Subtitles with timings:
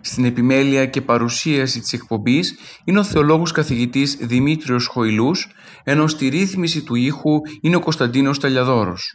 [0.00, 5.48] Στην επιμέλεια και παρουσίαση της εκπομπής είναι ο θεολόγος καθηγητής Δημήτριος Χοηλούς,
[5.84, 9.12] ενώ στη ρύθμιση του ήχου είναι ο Κωνσταντίνος Ταλιαδόρος.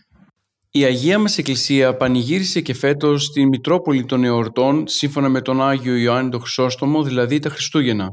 [0.72, 5.96] Η Αγία μας Εκκλησία πανηγύρισε και φέτος την Μητρόπολη των Εορτών σύμφωνα με τον Άγιο
[5.96, 8.10] Ιωάννη τον Χρυσόστομο, δηλαδή τα Χριστούγεννα.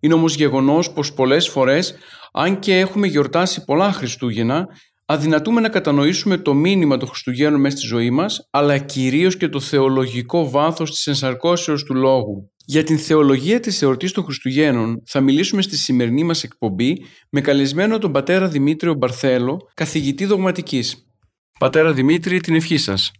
[0.00, 1.94] Είναι όμως γεγονός πως πολλές φορές,
[2.32, 4.66] αν και έχουμε γιορτάσει πολλά Χριστούγεννα,
[5.06, 9.60] αδυνατούμε να κατανοήσουμε το μήνυμα των Χριστουγέννων μέσα στη ζωή μας, αλλά κυρίως και το
[9.60, 12.50] θεολογικό βάθος της ενσαρκώσεως του λόγου.
[12.68, 17.98] Για την θεολογία της εορτής των Χριστουγέννων θα μιλήσουμε στη σημερινή μας εκπομπή με καλεσμένο
[17.98, 21.10] τον πατέρα Δημήτριο Μπαρθέλο, καθηγητή δογματικής.
[21.58, 23.12] Πατέρα Δημήτρη, την ευχή σας.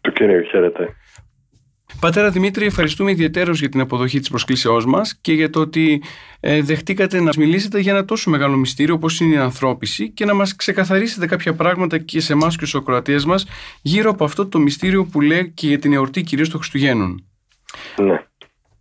[0.00, 0.94] Του Κύριου, χαίρετε.
[2.00, 6.02] Πατέρα Δημήτρη, ευχαριστούμε ιδιαίτερως για την αποδοχή της προσκλήσεώς μας και για το ότι
[6.40, 10.34] ε, δεχτήκατε να μιλήσετε για ένα τόσο μεγάλο μυστήριο όπως είναι η ανθρώπιση και να
[10.34, 13.46] μας ξεκαθαρίσετε κάποια πράγματα και σε εμάς και στους ακροατές μας
[13.82, 17.24] γύρω από αυτό το μυστήριο που λέει και για την εορτή κυρίως των Χριστουγέννων.
[17.96, 18.14] Ναι.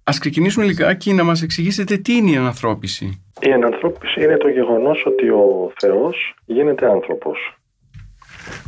[0.03, 3.23] Α ξεκινήσουμε λιγάκι να μας εξηγήσετε τι είναι η ανανθρώπιση.
[3.41, 7.58] Η ανανθρώπιση είναι το γεγονός ότι ο Θεός γίνεται άνθρωπος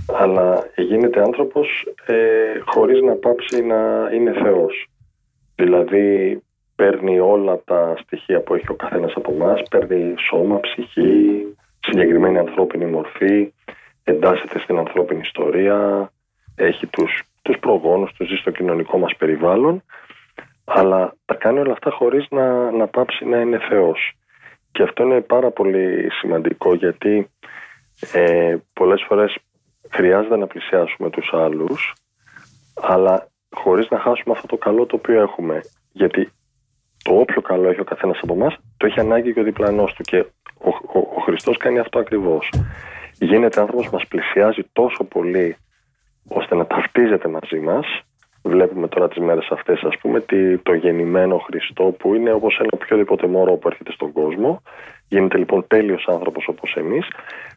[0.07, 2.15] αλλά γίνεται άνθρωπος ε,
[2.65, 4.87] χωρίς να πάψει να είναι Θεός.
[5.55, 6.39] Δηλαδή
[6.75, 11.45] παίρνει όλα τα στοιχεία που έχει ο καθένας από εμάς, παίρνει σώμα, ψυχή,
[11.79, 13.53] συγκεκριμένη ανθρώπινη μορφή,
[14.03, 16.11] εντάσσεται στην ανθρώπινη ιστορία,
[16.55, 19.83] έχει τους, τους προγόνους, τους ζει στο κοινωνικό μας περιβάλλον,
[20.63, 24.13] αλλά τα κάνει όλα αυτά χωρίς να, να πάψει να είναι Θεός.
[24.71, 27.29] Και αυτό είναι πάρα πολύ σημαντικό γιατί
[28.13, 29.37] ε, πολλές φορές
[29.91, 31.93] χρειάζεται να πλησιάσουμε τους άλλους
[32.81, 35.61] αλλά χωρίς να χάσουμε αυτό το καλό το οποίο έχουμε.
[35.91, 36.31] Γιατί
[37.03, 40.03] το όποιο καλό έχει ο καθένας από εμάς, το έχει ανάγκη και ο διπλανός του.
[40.03, 40.17] Και
[40.57, 42.49] ο, ο, ο Χριστός κάνει αυτό ακριβώς.
[43.19, 45.57] Γίνεται άνθρωπος μας πλησιάζει τόσο πολύ
[46.27, 47.85] ώστε να ταυτίζεται μαζί μας
[48.43, 50.23] βλέπουμε τώρα τις μέρες αυτές ας πούμε
[50.63, 54.61] το γεννημένο Χριστό που είναι όπως ένα οποιοδήποτε μωρό που έρχεται στον κόσμο
[55.07, 57.07] γίνεται λοιπόν τέλειος άνθρωπος όπως εμείς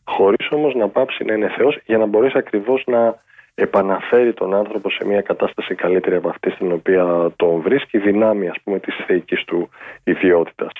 [0.04, 3.22] χωρίς όμως να πάψει να είναι Θεός για να μπορέσει ακριβώς να
[3.54, 8.56] επαναφέρει τον άνθρωπο σε μια κατάσταση καλύτερη από αυτή στην οποία τον βρίσκει δυνάμει ας
[8.64, 9.68] πούμε της θεϊκής του
[10.04, 10.72] ιδιότητας.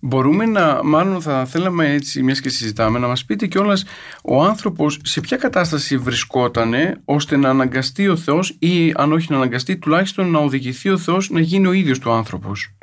[0.00, 3.84] Μπορούμε να, μάλλον θα θέλαμε έτσι μιας και συζητάμε, να μας πείτε κιόλας
[4.24, 9.36] ο άνθρωπος σε ποια κατάσταση βρισκότανε ώστε να αναγκαστεί ο Θεός ή αν όχι να
[9.36, 12.74] αναγκαστεί τουλάχιστον να οδηγηθεί ο Θεός να γίνει ο ίδιος του άνθρωπος.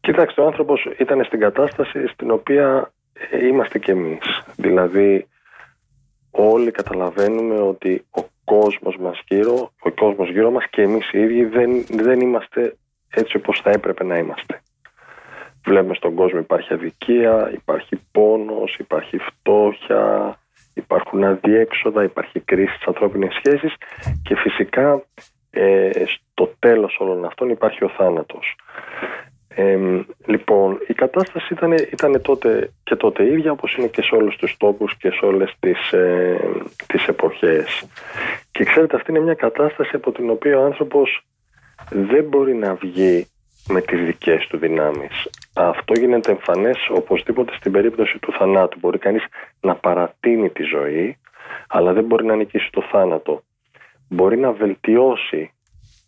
[0.00, 2.92] Κοιτάξτε, ο άνθρωπος ήταν στην κατάσταση στην οποία
[3.30, 4.42] ε, είμαστε κι εμείς.
[4.56, 5.26] Δηλαδή
[6.30, 11.44] όλοι καταλαβαίνουμε ότι ο κόσμος μας γύρω, ο κόσμος γύρω μας και εμείς οι ίδιοι
[11.44, 12.76] δεν, δεν είμαστε
[13.10, 14.62] έτσι όπως θα έπρεπε να είμαστε.
[15.66, 20.38] Βλέπουμε στον κόσμο υπάρχει αδικία, υπάρχει πόνος, υπάρχει φτώχεια,
[20.74, 23.74] υπάρχουν αδιέξοδα, υπάρχει κρίση στις ανθρώπινες σχέσεις
[24.22, 25.02] και φυσικά
[25.50, 28.56] ε, στο τέλος όλων αυτών υπάρχει ο θάνατος.
[29.48, 29.78] Ε,
[30.26, 34.56] λοιπόν, η κατάσταση ήταν, ήταν τότε και τότε ίδια όπως είναι και σε όλους τους
[34.56, 36.38] τόπους και σε όλες τις, ε,
[36.86, 37.84] τις εποχές.
[38.50, 41.26] Και ξέρετε αυτή είναι μια κατάσταση από την οποία ο άνθρωπος
[41.90, 43.26] δεν μπορεί να βγει
[43.68, 45.28] με τις δικές του δυνάμεις.
[45.56, 48.78] Αυτό γίνεται εμφανές οπωσδήποτε στην περίπτωση του θανάτου.
[48.78, 49.24] Μπορεί κανείς
[49.60, 51.18] να παρατείνει τη ζωή,
[51.68, 53.42] αλλά δεν μπορεί να νικήσει το θάνατο.
[54.08, 55.50] Μπορεί να βελτιώσει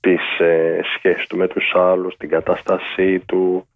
[0.00, 3.68] τις ε, σχέσεις του με τους άλλους, την κατάστασή του,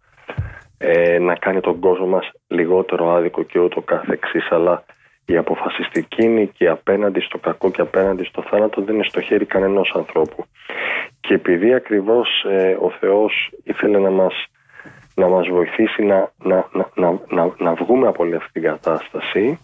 [0.77, 4.83] ε, να κάνει τον κόσμο μας λιγότερο άδικο και ούτω καθεξής, αλλά
[5.25, 9.93] η αποφασιστική νίκη απέναντι στο κακό και απέναντι στο θάνατο δεν είναι στο χέρι κανενός
[9.95, 10.45] ανθρώπου.
[11.19, 14.33] Και επειδή ακριβώς ε, ο Θεός ήθελε να μας,
[15.15, 19.59] να μας βοηθήσει να, να, να, να, να βγούμε από όλη αυτή την κατάσταση,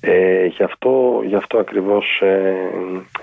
[0.00, 2.54] ε, γι, αυτό, γι' αυτό ακριβώς ε,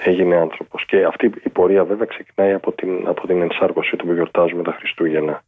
[0.04, 0.86] έγινε άνθρωπος.
[0.86, 4.76] Και αυτή η πορεία βέβαια ξεκινάει από την, από την ενσάρκωση του που γιορτάζουμε τα
[4.80, 5.44] Χριστούγεννα.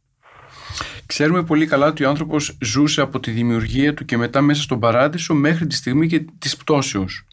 [1.06, 4.80] Ξέρουμε πολύ καλά ότι ο άνθρωπος ζούσε από τη δημιουργία του και μετά μέσα στον
[4.80, 7.24] παράδεισο μέχρι τη στιγμή και της πτώσεως.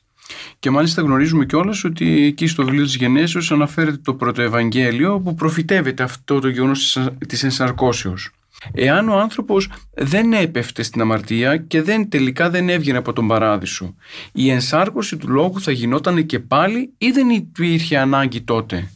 [0.60, 5.36] Και μάλιστα γνωρίζουμε κιόλας ότι εκεί στο βιβλίο της Γενέσεως αναφέρεται το πρώτο Ευαγγέλιο που
[5.36, 8.31] προφητεύεται αυτό το γεγονός της ενσαρκώσεως.
[8.74, 13.95] Εάν ο άνθρωπος δεν έπεφτε στην αμαρτία και δεν, τελικά δεν έβγαινε από τον παράδεισο,
[14.33, 18.89] η ενσάρκωση του λόγου θα γινόταν και πάλι ή δεν υπήρχε ανάγκη τότε;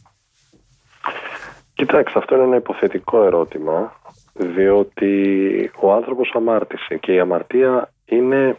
[1.74, 3.92] Κοιτάξτε, αυτό είναι ένα υποθετικό ερώτημα,
[4.34, 8.56] διότι ο άνθρωπος αμάρτησε και η αμαρτία είναι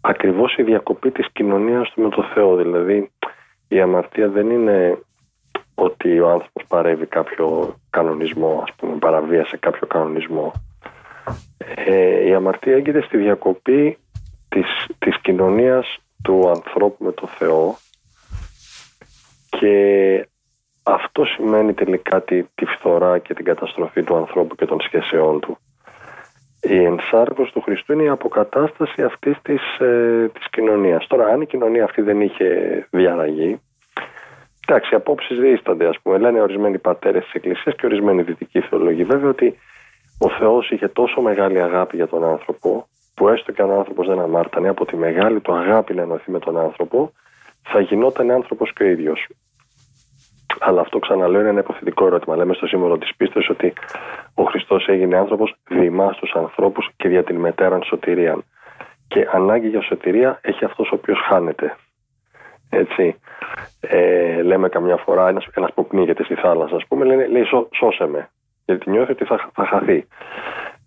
[0.00, 2.56] ακριβώς η διακοπή της κοινωνίας του με το Θεό.
[2.56, 3.10] Δηλαδή,
[3.68, 4.98] η αμαρτία δεν είναι
[5.80, 10.52] ότι ο άνθρωπος παρεύει κάποιο κανονισμό, ας πούμε, παραβίασε κάποιο κανονισμό.
[11.86, 13.98] Ε, η αμαρτία έγκυται στη διακοπή
[14.48, 14.66] της,
[14.98, 17.76] της κοινωνίας του ανθρώπου με το Θεό
[19.50, 20.28] και
[20.82, 25.58] αυτό σημαίνει τελικά τη, τη φθορά και την καταστροφή του ανθρώπου και των σχέσεών του.
[26.60, 31.06] Η ενσάρκωση του Χριστού είναι η αποκατάσταση αυτής της, ε, της κοινωνίας.
[31.06, 32.48] Τώρα αν η κοινωνία αυτή δεν είχε
[32.90, 33.60] διαραγεί,
[34.68, 39.04] εντάξει, οι απόψεις δίστανται ας πούμε, λένε ορισμένοι πατέρες της Εκκλησίας και ορισμένοι δυτικοί θεολογοί.
[39.04, 39.58] Βέβαια ότι
[40.18, 44.06] ο Θεός είχε τόσο μεγάλη αγάπη για τον άνθρωπο, που έστω και αν ο άνθρωπος
[44.06, 47.12] δεν αμάρτανε, από τη μεγάλη του αγάπη να ενωθεί με τον άνθρωπο,
[47.62, 49.26] θα γινόταν άνθρωπος και ο ίδιος.
[50.60, 52.36] Αλλά αυτό ξαναλέω είναι ένα υποθετικό ερώτημα.
[52.36, 53.72] Λέμε στο σύμβολο της πίστη ότι
[54.34, 58.38] ο Χριστός έγινε άνθρωπος δημά στους ανθρώπους και δια την μετέραν σωτηρία.
[59.08, 61.76] Και ανάγκη για σωτηρία έχει αυτός ο οποίος χάνεται.
[62.70, 63.20] Έτσι.
[63.80, 68.06] Ε, λέμε καμιά φορά ένας ένας που πνίγεται στη θάλασσα, ας πούμε, λέει, λέει σώσε
[68.06, 68.30] με.
[68.64, 70.06] Γιατί νιώθει ότι θα, θα χαθεί.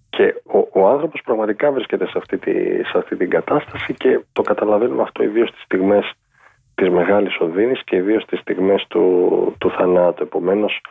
[0.10, 2.51] Και ο, ο άνθρωπος πραγματικά βρίσκεται σε αυτή, τη,
[2.83, 6.13] σε αυτή την κατάσταση και το καταλαβαίνουμε αυτό ιδίως στις στιγμές
[6.75, 10.24] της μεγάλης οδύνης και ιδίως στις στιγμές του, του θανάτου.
[10.24, 10.81] Επομένως,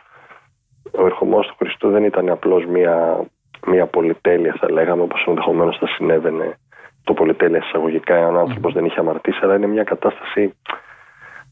[0.91, 3.25] ο ερχομός του Χριστού δεν ήταν απλώς μια,
[3.67, 6.57] μια πολυτέλεια θα λέγαμε όπως ενδεχομένως θα συνέβαινε
[7.03, 10.53] το πολυτέλεια εισαγωγικά εάν ο άνθρωπος δεν είχε αμαρτήσει αλλά είναι μια κατάσταση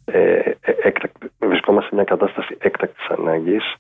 [0.06, 0.92] ε, ε
[1.40, 3.76] βρισκόμαστε σε μια κατάσταση έκτακτης ανάγκης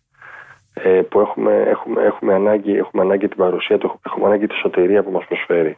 [0.74, 5.04] ε, που έχουμε, έχουμε, έχουμε, ανάγκη, έχουμε ανάγκη την παρουσία του, έχουμε ανάγκη τη σωτηρία
[5.04, 5.78] που μας προσφέρει.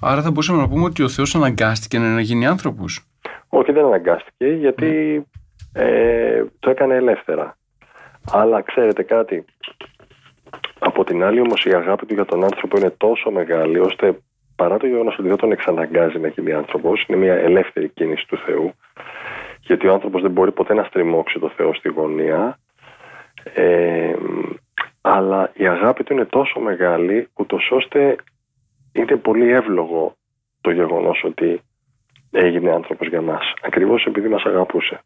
[0.00, 3.06] Άρα θα μπορούσαμε να πούμε ότι ο Θεός αναγκάστηκε να γίνει άνθρωπος.
[3.48, 5.22] Όχι, δεν αναγκάστηκε γιατί
[5.72, 7.56] ε, το έκανε ελεύθερα.
[8.32, 9.44] Αλλά ξέρετε κάτι,
[10.78, 14.18] από την άλλη όμως η αγάπη του για τον άνθρωπο είναι τόσο μεγάλη ώστε
[14.60, 18.38] παρά το γεγονός ότι δεν τον εξαναγκάζει να γίνει άνθρωπος, είναι μια ελεύθερη κίνηση του
[18.46, 18.72] Θεού.
[19.60, 22.58] Γιατί ο άνθρωπος δεν μπορεί ποτέ να στριμώξει το Θεό στη γωνία.
[23.54, 24.14] Ε,
[25.00, 28.16] αλλά η αγάπη του είναι τόσο μεγάλη, ούτως ώστε
[28.92, 30.14] είναι πολύ εύλογο
[30.60, 31.60] το γεγονός ότι
[32.30, 33.52] έγινε άνθρωπος για μας.
[33.62, 35.00] Ακριβώς επειδή μας αγαπούσε.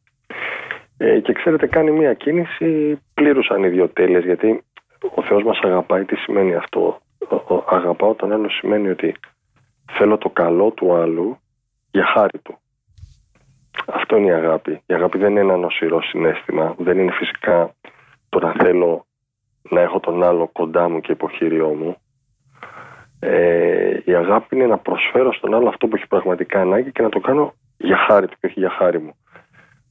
[0.98, 4.62] Ε, και ξέρετε κάνει μια κίνηση πλήρους ανιδιοτέλειας γιατί
[5.14, 6.04] ο Θεός μας αγαπάει.
[6.04, 7.00] Τι σημαίνει αυτό;
[7.48, 9.14] Ο, αγαπάω τον άλλο σημαίνει ότι
[9.98, 11.38] θέλω το καλό του άλλου
[11.90, 12.58] για χάρη του.
[13.86, 14.82] Αυτό είναι η αγάπη.
[14.86, 16.74] Η αγάπη δεν είναι ένα νοσηρό συνέστημα.
[16.78, 17.74] Δεν είναι φυσικά
[18.28, 19.06] το να θέλω
[19.70, 21.96] να έχω τον άλλο κοντά μου και υποχείριό μου.
[23.20, 27.08] Ε, η αγάπη είναι να προσφέρω στον άλλο αυτό που έχει πραγματικά ανάγκη και να
[27.08, 29.14] το κάνω για χάρη του και όχι για χάρη μου.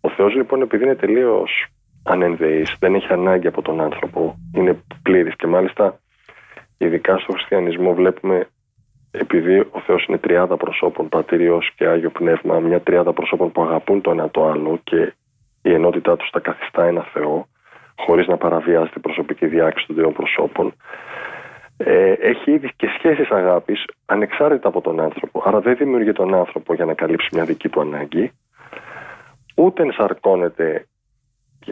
[0.01, 1.65] Ο Θεός λοιπόν επειδή είναι τελείως
[2.03, 6.00] ανενδεής, δεν έχει ανάγκη από τον άνθρωπο, είναι πλήρης και μάλιστα
[6.77, 8.48] ειδικά στο χριστιανισμό βλέπουμε
[9.12, 14.02] επειδή ο Θεός είναι τριάδα προσώπων, πατήριο και Άγιο Πνεύμα, μια τριάδα προσώπων που αγαπούν
[14.02, 15.13] το ένα το άλλο και
[15.62, 17.48] η ενότητά τους τα καθιστά ένα Θεό,
[17.96, 20.74] χωρίς να παραβιάζει την προσωπική διάκριση των δύο προσώπων
[21.84, 25.41] ε, έχει ήδη και σχέσεις αγάπης ανεξάρτητα από τον άνθρωπο.
[25.46, 28.32] Άρα δεν δημιουργεί τον άνθρωπο για να καλύψει μια δική του ανάγκη,
[29.56, 30.88] ούτε ενσαρκώνεται,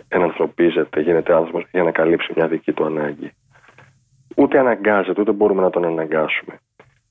[0.07, 3.31] ενανθρωπίζεται, γίνεται άνθρωπος για να καλύψει μια δική του ανάγκη.
[4.35, 6.59] Ούτε αναγκάζεται, ούτε μπορούμε να τον αναγκάσουμε.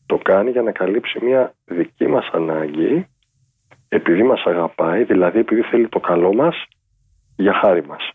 [0.08, 3.06] Το κάνει για να καλύψει μια δική μας ανάγκη,
[3.88, 6.56] επειδή μας αγαπάει, δηλαδή επειδή θέλει το καλό μας
[7.36, 8.10] για χάρη μας.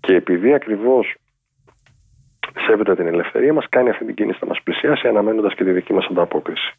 [0.00, 1.14] Και επειδή ακριβώς
[2.66, 5.92] σέβεται την ελευθερία μας, κάνει αυτή την κίνηση να μας πλησιάσει αναμένοντας και τη δική
[5.92, 6.74] μας ανταπόκριση.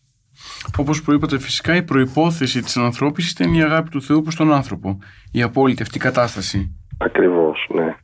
[0.77, 4.99] Όπως προείπατε φυσικά η προϋπόθεση της ανθρώπισης ήταν η αγάπη του Θεού προς τον άνθρωπο,
[5.31, 6.79] η απόλυτη αυτή κατάσταση.
[6.99, 7.95] Ακριβώς, ναι.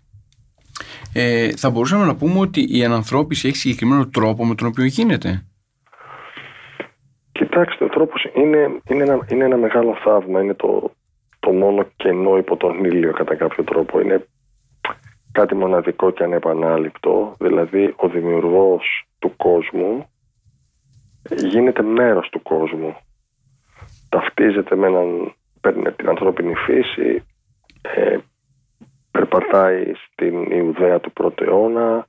[1.14, 5.46] Ε, θα μπορούσαμε να πούμε ότι η ανανθρώπιση έχει συγκεκριμένο τρόπο με τον οποίο γίνεται;
[7.38, 10.42] Κοιτάξτε, ο τρόπος είναι, είναι, ένα, είναι ένα μεγάλο θαύμα.
[10.42, 10.92] Είναι το,
[11.40, 14.00] το μόνο κενό υπό τον ήλιο κατά κάποιο τρόπο.
[14.00, 14.28] Είναι
[15.32, 20.06] κάτι μοναδικό και ανεπανάληπτο, δηλαδή ο δημιουργός του κόσμου
[21.36, 22.96] γίνεται μέρος του κόσμου.
[24.10, 27.24] Ταυτίζεται με έναν, παίρνει την ανθρώπινη φύση,
[27.82, 28.18] ε,
[29.12, 32.08] περπατάει στην Ιουδαία του πρώτου αιώνα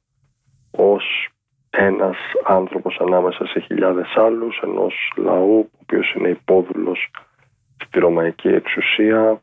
[0.71, 1.29] ως
[1.71, 7.11] ένας άνθρωπος ανάμεσα σε χιλιάδες άλλους, ενός λαού, ο οποίος είναι υπόδουλος
[7.85, 9.41] στη Ρωμαϊκή εξουσία,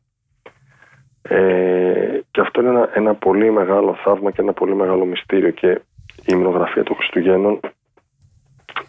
[1.21, 5.81] ε, και αυτό είναι ένα, ένα πολύ μεγάλο θαύμα και ένα πολύ μεγάλο μυστήριο και
[6.15, 7.59] η υμνογραφία των Χριστουγέννων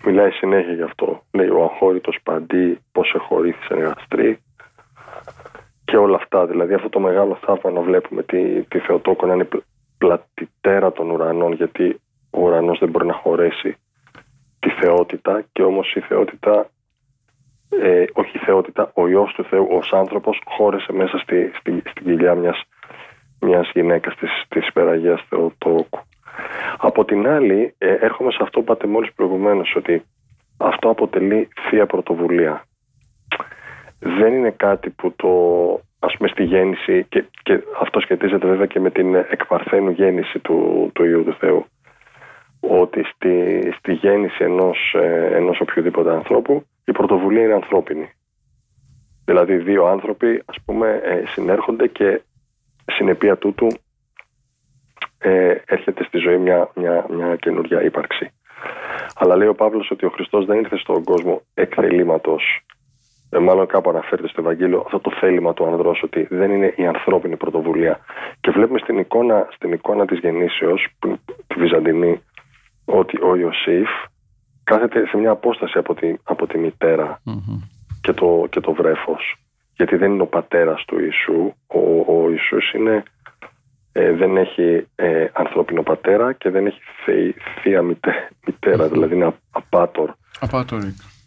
[0.05, 1.23] μιλάει συνέχεια γι' αυτό.
[1.33, 4.39] Λέει ο αγχώρητος παντή πως εχωρήθησαν οι γαστροί
[5.85, 6.47] και όλα αυτά.
[6.47, 9.49] Δηλαδή αυτό το μεγάλο θαύμα να βλέπουμε τη, τη Θεοτόκο να είναι
[9.99, 12.01] πλατιτέρα των ουρανών γιατί
[12.37, 13.77] ο ουρανός δεν μπορεί να χωρέσει
[14.59, 16.71] τη θεότητα και όμως η θεότητα
[17.69, 22.05] ε, όχι η θεότητα, ο Υιός του Θεού ως άνθρωπος χώρεσε μέσα στη, στη, στην
[22.05, 22.63] κοιλιά μιας,
[23.41, 25.99] μιας γυναίκας της, της υπεραγίας Θεοτόκου.
[26.79, 30.03] Από την άλλη ε, έρχομαι σε αυτό που είπατε μόλις προηγουμένως ότι
[30.57, 32.65] αυτό αποτελεί θεία πρωτοβουλία.
[33.99, 35.31] Δεν είναι κάτι που το
[35.99, 40.91] ας πούμε στη γέννηση και, και αυτό σχετίζεται βέβαια και με την εκπαρθένου γέννηση του,
[40.95, 41.67] του Υιού του Θεού
[42.69, 48.11] ότι στη, στη γέννηση ενός, ε, ενός οποιοδήποτε ανθρώπου η πρωτοβουλία είναι ανθρώπινη.
[49.25, 52.23] Δηλαδή δύο άνθρωποι ας πούμε ε, συνέρχονται και
[52.85, 53.67] συνεπία τούτου
[55.19, 58.31] ε, έρχεται στη ζωή μια, μια, μια καινούργια ύπαρξη.
[59.15, 62.43] Αλλά λέει ο Παύλος ότι ο Χριστός δεν ήρθε στον κόσμο εκθελήματος
[63.31, 66.87] ε, μάλλον κάπου αναφέρεται στο Ευαγγέλιο αυτό το θέλημα του ανδρός ότι δεν είναι η
[66.87, 68.01] ανθρώπινη πρωτοβουλία.
[68.41, 70.87] Και βλέπουμε στην εικόνα, στην εικόνα της γεννήσεως,
[71.47, 72.23] τη Βυζαντινή,
[72.87, 73.89] ότι ο Ιωσήφ
[74.65, 77.21] κάθεται σε μια απόσταση από τη, από τη μητερα
[78.01, 79.37] και, το, και το βρέφος.
[79.77, 81.53] Γιατί δεν είναι ο πατέρας του Ιησού.
[81.67, 83.03] Ο, ο Ιησούς είναι,
[83.93, 86.81] ε, δεν έχει ε, ανθρώπινο πατέρα και δεν έχει
[87.61, 90.11] θεία μητέρα, δηλαδή είναι απάτορ.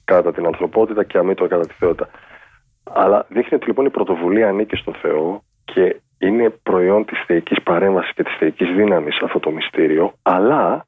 [0.06, 2.10] Κατά την ανθρωπότητα και αμήτωρ κατά τη θεότητα.
[2.84, 8.13] Αλλά δείχνει ότι λοιπόν η πρωτοβουλία ανήκει στο Θεό και είναι προϊόν της θεϊκής παρέμβασης
[8.13, 10.88] και της θεϊκής δύναμης αυτό το μυστήριο, αλλά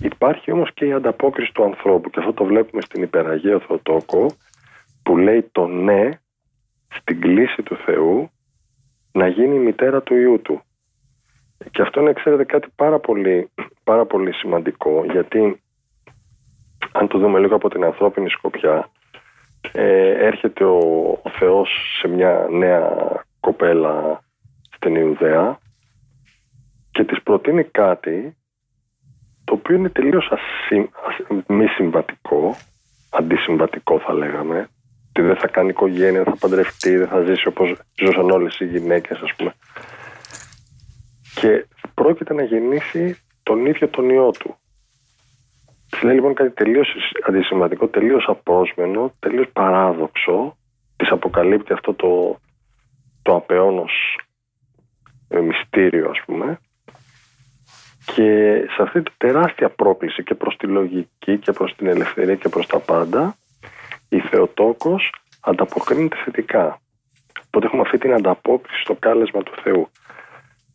[0.00, 4.26] Υπάρχει όμως και η ανταπόκριση του ανθρώπου και αυτό το βλέπουμε στην υπεραγία Θεοτόκο
[5.02, 6.08] που λέει το ναι
[6.88, 8.30] στην κλίση του Θεού
[9.12, 10.62] να γίνει η μητέρα του Ιού του.
[11.70, 13.50] Και αυτό είναι, ξέρετε, κάτι πάρα πολύ,
[13.84, 15.60] πάρα πολύ σημαντικό γιατί
[16.92, 18.90] αν το δούμε λίγο από την ανθρώπινη σκοπιά
[19.72, 20.78] ε, έρχεται ο,
[21.22, 21.68] ο Θεός
[22.00, 22.96] σε μια νέα
[23.40, 24.24] κοπέλα
[24.74, 25.58] στην Ιουδαία
[26.90, 28.36] και της προτείνει κάτι
[29.46, 30.30] το οποίο είναι τελείως
[31.46, 32.56] μη συμβατικό,
[33.10, 34.68] αντισυμβατικό θα λέγαμε,
[35.08, 38.64] ότι δεν θα κάνει οικογένεια, δεν θα παντρευτεί, δεν θα ζήσει όπως ζούσαν όλες οι
[38.64, 39.54] γυναίκες ας πούμε.
[41.40, 44.56] Και πρόκειται να γεννήσει τον ίδιο τον ιό του.
[45.90, 46.88] Της λέει λοιπόν κάτι τελείως
[47.26, 50.56] αντισυμβατικό, τελείως απόσμενο, τελείως παράδοξο,
[50.96, 52.38] της αποκαλύπτει αυτό το,
[53.22, 53.92] το απεώνος
[55.28, 56.58] ε, μυστήριο ας πούμε
[58.14, 62.48] και σε αυτή τη τεράστια πρόκληση και προς τη λογική και προς την ελευθερία και
[62.48, 63.36] προς τα πάντα
[64.08, 66.80] η Θεοτόκος ανταποκρίνεται θετικά.
[67.46, 69.88] Οπότε έχουμε αυτή την ανταπόκριση στο κάλεσμα του Θεού.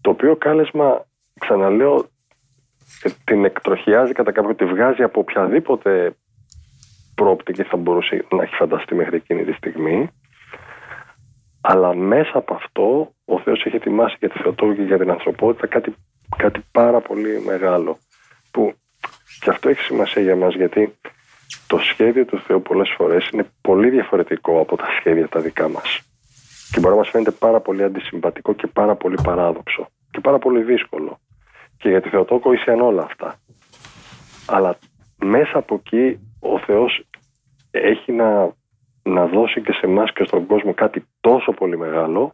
[0.01, 1.05] Το οποίο κάλεσμα,
[1.39, 2.09] ξαναλέω,
[3.23, 6.15] την εκτροχιάζει κατά κάποιο, τη βγάζει από οποιαδήποτε
[7.15, 10.09] πρόπτικη θα μπορούσε να έχει φανταστεί μέχρι εκείνη τη στιγμή.
[11.61, 15.67] Αλλά μέσα από αυτό ο Θεός έχει ετοιμάσει για τη Θεοτόκο και για την ανθρωπότητα
[15.67, 15.95] κάτι
[16.37, 17.97] κάτι πάρα πολύ μεγάλο
[18.51, 18.73] που
[19.39, 20.95] και αυτό έχει σημασία για μας γιατί
[21.67, 26.01] το σχέδιο του Θεού πολλές φορές είναι πολύ διαφορετικό από τα σχέδια τα δικά μας.
[26.71, 30.63] Και μπορεί να μας φαίνεται πάρα πολύ αντισυμπατικό και πάρα πολύ παράδοξο και πάρα πολύ
[30.63, 31.19] δύσκολο.
[31.77, 33.35] Και για τη Θεοτόκο ήσαν όλα αυτά.
[34.45, 34.77] Αλλά
[35.23, 37.03] μέσα από εκεί ο Θεός
[37.71, 38.53] έχει να,
[39.03, 42.33] να δώσει και σε εμάς και στον κόσμο κάτι τόσο πολύ μεγάλο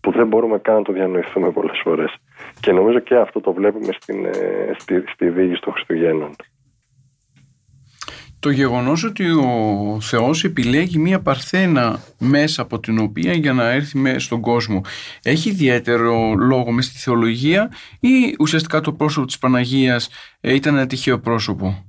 [0.00, 2.14] που δεν μπορούμε καν να το διανοηθούμε πολλές φορές.
[2.60, 6.30] Και νομίζω και αυτό το βλέπουμε στην, ε, στη, στη δίγη των Χριστουγέννων.
[8.40, 13.98] Το γεγονός ότι ο Θεός επιλέγει μία παρθένα μέσα από την οποία για να έρθει
[13.98, 14.80] μέσα στον κόσμο
[15.22, 17.70] έχει ιδιαίτερο λόγο μες στη θεολογία
[18.00, 21.84] ή ουσιαστικά το πρόσωπο της Παναγίας ε, ήταν ένα τυχαίο πρόσωπο;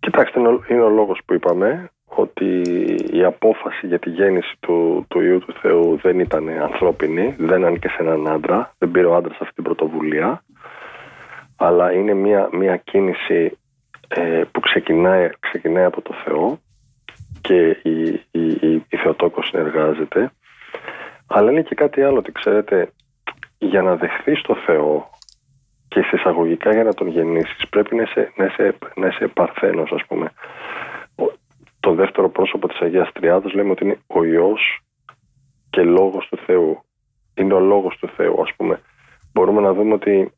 [0.00, 2.62] Κοιτάξτε, είναι ο λόγος που είπαμε ότι
[3.12, 7.88] η απόφαση για τη γέννηση του, του Υιού του Θεού δεν ήταν ανθρώπινη, δεν ανήκε
[7.88, 10.44] σε έναν άντρα, δεν πήρε ο άντρας αυτή την πρωτοβουλία,
[11.56, 13.58] αλλά είναι μια, μια κίνηση
[14.08, 16.58] ε, που ξεκινάει, ξεκινάει από το Θεό
[17.40, 20.32] και η, η, η, η Θεοτόκος συνεργάζεται.
[21.26, 22.92] Αλλά είναι και κάτι άλλο, ότι ξέρετε,
[23.58, 25.10] για να δεχθείς το Θεό
[25.88, 29.92] και σε εισαγωγικά για να τον γεννήσεις πρέπει να είσαι, να είσαι, να είσαι παρθένος,
[29.92, 30.32] ας πούμε
[31.84, 34.80] το δεύτερο πρόσωπο της Αγίας Τριάδος λέμε ότι είναι ο Υιός
[35.70, 36.82] και Λόγος του Θεού.
[37.34, 38.80] Είναι ο Λόγος του Θεού ας πούμε.
[39.32, 40.32] Μπορούμε να δούμε ότι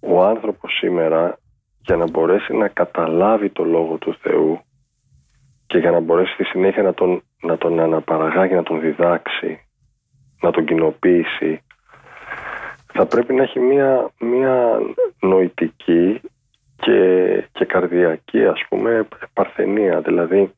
[0.00, 1.38] ο άνθρωπος σήμερα
[1.80, 4.60] για να μπορέσει να καταλάβει το Λόγο του Θεού
[5.66, 9.60] και για να μπορέσει στη συνέχεια να τον, να τον αναπαραγάγει, να τον διδάξει,
[10.40, 11.62] να τον κοινοποιήσει
[12.92, 14.78] θα πρέπει να έχει μία, μία
[15.20, 16.20] νοητική
[16.82, 20.52] και, και καρδιακή ας πούμε παρθενία δηλαδή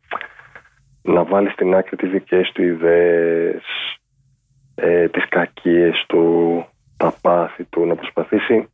[1.03, 3.63] να βάλεις στην άκρη τις δικές του ιδέες
[4.75, 6.65] ε, τις κακίες του,
[6.97, 8.69] τα πάθη του, να προσπαθήσει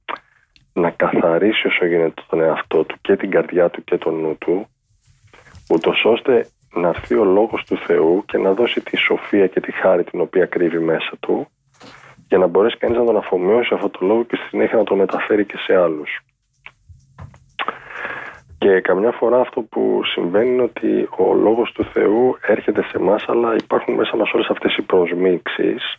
[0.72, 4.66] να καθαρίσει όσο γίνεται τον εαυτό του και την καρδιά του και τον νου του,
[5.70, 9.72] ούτως ώστε να έρθει ο λόγος του Θεού και να δώσει τη σοφία και τη
[9.72, 11.48] χάρη την οποία κρύβει μέσα του
[12.28, 14.96] για να μπορέσει κανείς να τον αφομοιώσει αυτό το λόγο και στη συνέχεια να το
[14.96, 16.20] μεταφέρει και σε άλλους.
[18.62, 23.24] Και καμιά φορά αυτό που συμβαίνει είναι ότι ο λόγος του Θεού έρχεται σε εμάς,
[23.28, 25.98] αλλά υπάρχουν μέσα μας όλες αυτές οι προσμίξεις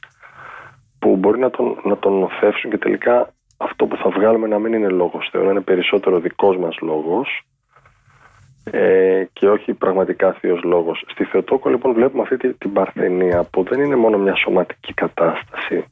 [1.00, 4.74] που μπορεί να τον, να τον νοθεύσουν και τελικά αυτό που θα βγάλουμε να μην
[4.74, 7.42] είναι λόγος Θεού, να είναι περισσότερο δικός μας λόγος
[8.72, 11.04] ε, και όχι πραγματικά Θεός λόγος.
[11.08, 15.86] Στη Θεοτόκο λοιπόν βλέπουμε αυτή την, την παρθενία που δεν είναι μόνο μια σωματική κατάσταση,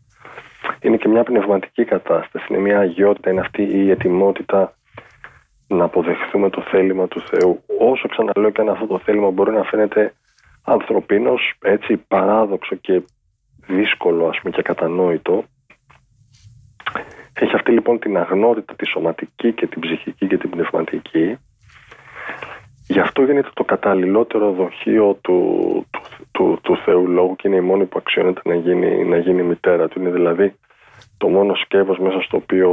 [0.81, 4.73] είναι και μια πνευματική κατάσταση, είναι μια αγιότητα, είναι αυτή η ετοιμότητα
[5.69, 7.63] να αποδεχθούμε το θέλημα του Θεού.
[7.79, 10.13] Όσο ξαναλέω και αν αυτό το θέλημα μπορεί να φαίνεται
[10.63, 13.01] ανθρωπίνος, έτσι παράδοξο και
[13.67, 15.43] δύσκολο ας πούμε και κατανόητο,
[17.33, 21.37] έχει αυτή λοιπόν την αγνότητα τη σωματική και την ψυχική και την πνευματική.
[22.87, 25.39] Γι' αυτό γίνεται το καταλληλότερο δοχείο του,
[25.91, 29.43] του, του, του Θεού Λόγου και είναι η μόνη που αξιώνεται να γίνει, να γίνει
[29.43, 29.99] μητέρα του.
[29.99, 30.55] Είναι δηλαδή
[31.17, 32.69] το μόνο σκεύος μέσα στο οποίο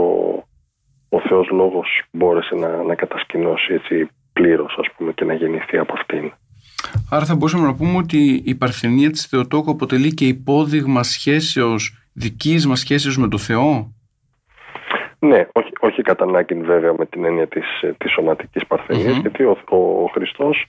[1.09, 5.93] ο Θεός Λόγος μπόρεσε να, να κατασκηνώσει έτσι πλήρως ας πούμε και να γεννηθεί από
[5.97, 6.33] αυτήν.
[7.11, 12.67] Άρα θα μπορούσαμε να πούμε ότι η παρθενία της Θεοτόκου αποτελεί και υπόδειγμα σχέσεως δικής
[12.67, 13.93] μας σχέσεως με το Θεό;
[15.19, 17.65] Ναι, όχι, όχι κατά ανάγκη βέβαια με την έννοια της,
[17.99, 18.63] της σωματικής
[19.21, 20.67] γιατί ο, ο, ο Χριστός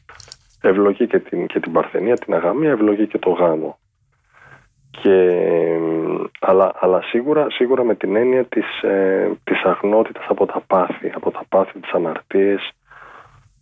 [0.62, 3.78] ευλογεί και την, και την παρθενία, την αγαμία, ευλογεί και το γάμο.
[5.02, 5.42] Και,
[6.40, 11.32] αλλά, αλλά σίγουρα, σίγουρα με την έννοια της, ε, της αγνότητας από τα πάθη, από
[11.32, 12.72] τα πάθη της αμαρτίες,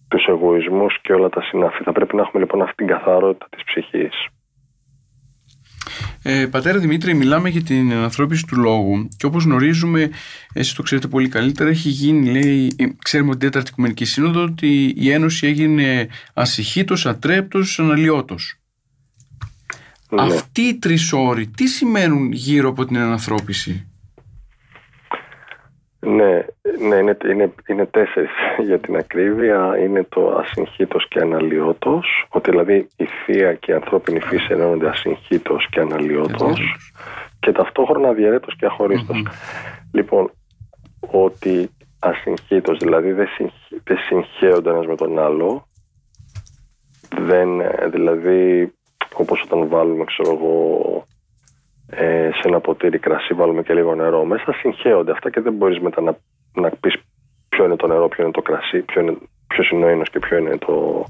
[0.07, 1.83] τους εγωισμούς και όλα τα συναφή.
[1.83, 4.27] Θα πρέπει να έχουμε λοιπόν αυτή την καθαρότητα της ψυχής.
[6.23, 10.09] Ε, πατέρα Δημήτρη, μιλάμε για την ανθρώπιση του λόγου και όπως γνωρίζουμε,
[10.53, 15.11] εσείς το ξέρετε πολύ καλύτερα, έχει γίνει, λέει, ξέρουμε ότι τέταρτη Οικουμενική Σύνοδο, ότι η
[15.11, 18.59] Ένωση έγινε ασυχήτος, ατρέπτος, αναλυότος.
[20.15, 20.21] Ναι.
[20.21, 23.89] Αυτοί οι τρεις όροι, τι σημαίνουν γύρω από την ανανθρώπιση.
[25.99, 26.45] Ναι,
[26.87, 28.31] ναι είναι, είναι, είναι τέσσερις
[28.67, 29.77] για την ακρίβεια.
[29.83, 35.67] Είναι το ασυγχήτως και αναλυότος, ότι δηλαδή η θεία και η ανθρώπινη φύση ενώνονται ασυγχήτως
[35.69, 36.59] και αναλυότος
[37.39, 39.23] και ταυτόχρονα αδιαιρέτως και αχωριστως
[39.91, 40.31] Λοιπόν,
[40.99, 43.51] ότι ασυγχήτως, δηλαδή δεν, συγχ,
[43.83, 45.67] δεν συγχέονται ένας με τον άλλο,
[47.19, 47.49] δεν,
[47.91, 48.73] δηλαδή
[49.21, 51.05] όπως όταν βάλουμε, ξέρω εγώ,
[51.89, 55.79] ε, σε ένα ποτήρι κρασί βάλουμε και λίγο νερό μέσα, συγχέονται αυτά και δεν μπορείς
[55.79, 56.17] μετά να,
[56.53, 56.95] να πεις
[57.49, 60.19] ποιο είναι το νερό, ποιο είναι το κρασί, ποιο είναι, ποιος είναι ο ένας και
[60.19, 61.05] ποιο είναι το...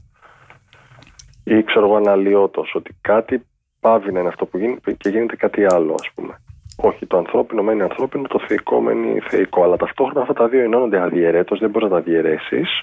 [1.43, 3.45] ή ξέρω εγώ αναλυότος, ότι κάτι
[3.79, 6.39] πάβει να είναι αυτό που γίνεται και γίνεται κάτι άλλο ας πούμε.
[6.77, 9.63] Όχι, το ανθρώπινο μένει ανθρώπινο, το θεϊκό μένει θεϊκό.
[9.63, 12.81] Αλλά ταυτόχρονα αυτά τα δύο ενώνονται αδιαιρέτως, δεν μπορείς να τα διαιρέσεις.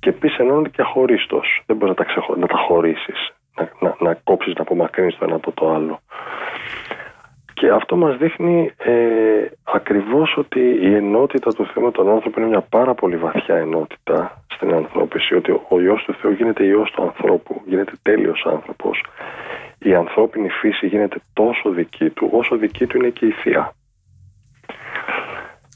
[0.00, 1.62] Και επίσης ενώνονται και αχωρίστως.
[1.66, 2.36] Δεν μπορείς να τα, ξεχω...
[2.36, 3.12] να τα χωρίσει
[3.56, 6.00] να, να, να κόψεις, να απομακρύνεις το ένα από το άλλο.
[7.54, 12.48] Και αυτό μας δείχνει ε, ακριβώς ότι η ενότητα του Θεού με τον άνθρωπο είναι
[12.48, 17.02] μια πάρα πολύ βαθιά ενότητα στην ανθρώπιση, ότι ο Υιός του Θεού γίνεται Υιός του
[17.02, 19.04] ανθρώπου, γίνεται τέλειος άνθρωπος.
[19.78, 23.74] Η ανθρώπινη φύση γίνεται τόσο δική του, όσο δική του είναι και η Θεία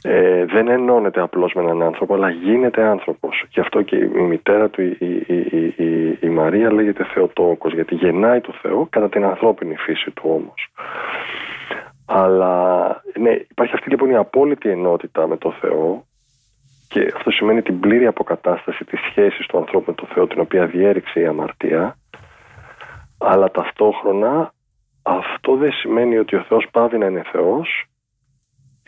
[0.02, 3.44] ε, δεν ενώνεται απλώς με έναν άνθρωπο αλλά γίνεται άνθρωπος.
[3.50, 5.36] Γι' αυτό και η μητέρα του η, η,
[5.76, 10.68] η, η Μαρία λέγεται Θεοτόκος γιατί γεννάει το Θεό κατά την ανθρώπινη φύση του όμως.
[12.06, 12.86] Αλλά
[13.18, 16.04] ναι, υπάρχει αυτή λοιπόν η απόλυτη ενότητα με το Θεό
[16.88, 20.66] και αυτό σημαίνει την πλήρη αποκατάσταση της σχέσης του ανθρώπου με το Θεό την οποία
[20.66, 21.96] διέριξε η αμαρτία.
[23.18, 24.52] Αλλά ταυτόχρονα
[25.02, 27.88] αυτό δεν σημαίνει ότι ο Θεός πάβει να είναι Θεός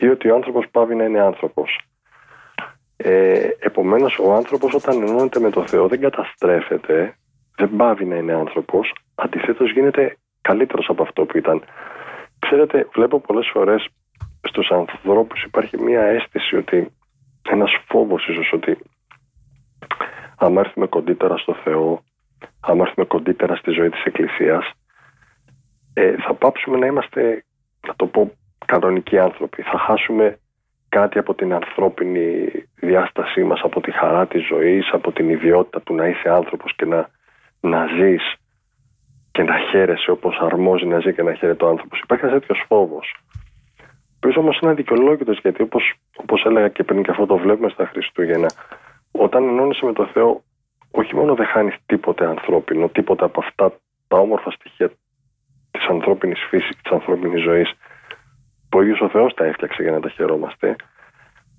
[0.01, 1.79] ή ότι ο άνθρωπος πάβει να είναι άνθρωπος.
[2.97, 7.15] Ε, επομένως ο άνθρωπος όταν ενώνεται με το Θεό δεν καταστρέφεται,
[7.55, 11.63] δεν πάβει να είναι άνθρωπος, αντιθέτως γίνεται καλύτερος από αυτό που ήταν.
[12.39, 13.87] Ξέρετε, βλέπω πολλές φορές
[14.41, 16.91] στους ανθρώπους υπάρχει μια αίσθηση ότι
[17.49, 18.77] ένας φόβος ίσως ότι
[20.37, 22.03] αν έρθουμε κοντύτερα στο Θεό,
[22.59, 24.71] αν έρθουμε κοντύτερα στη ζωή της Εκκλησίας,
[25.93, 27.43] ε, θα πάψουμε να είμαστε,
[27.87, 28.31] να το πω
[28.71, 29.61] κανονικοί άνθρωποι.
[29.61, 30.37] Θα χάσουμε
[30.89, 35.93] κάτι από την ανθρώπινη διάστασή μας, από τη χαρά της ζωής, από την ιδιότητα του
[35.93, 37.09] να είσαι άνθρωπος και να,
[37.61, 38.23] να ζεις
[39.31, 41.99] και να χαίρεσαι όπως αρμόζει να ζει και να χαίρεται ο άνθρωπος.
[41.99, 43.15] Υπάρχει ένας τέτοιος φόβος.
[44.19, 47.85] Πίσω όμως είναι αδικαιολόγητος γιατί όπως, όπως έλεγα και πριν και αυτό το βλέπουμε στα
[47.85, 48.49] Χριστούγεννα
[49.11, 50.43] όταν ενώνεσαι με το Θεό
[50.91, 53.73] όχι μόνο δεν χάνεις τίποτε ανθρώπινο, τίποτα από αυτά
[54.07, 54.97] τα όμορφα στοιχεία της
[55.71, 57.73] της ανθρώπινης φύσης και της ανθρώπινης ζωής
[58.71, 60.75] που ο ίδιος ο Θεός τα έφτιαξε για να τα χαιρόμαστε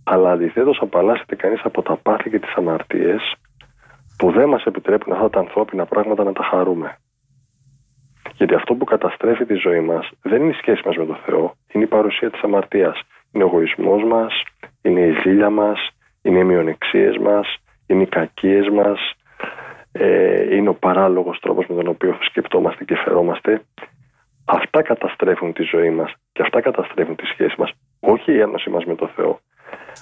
[0.05, 3.35] αλλά αντιθέτως απαλλάσσεται κανείς από τα πάθη και τις αμαρτίες
[4.19, 6.97] που δεν μας επιτρέπουν αυτά τα ανθρώπινα πράγματα να τα χαρούμε.
[8.35, 11.55] Γιατί αυτό που καταστρέφει τη ζωή μας δεν είναι η σχέση μας με τον Θεό,
[11.73, 13.01] είναι η παρουσία της αμαρτίας.
[13.33, 14.43] Είναι ο εγωισμός μας,
[14.83, 15.91] είναι η ζήλια μας,
[16.23, 19.13] είναι οι μειονεξίες μας, είναι οι κακίες μας,
[19.93, 23.63] ε, είναι ο παράλογος τρόπος με τον οποίο σκεπτόμαστε και φερόμαστε.
[24.45, 28.85] Αυτά καταστρέφουν τη ζωή μας και αυτά καταστρέφουν τη σχέση μας, όχι η ένωση μας
[28.85, 29.41] με τον Θεό.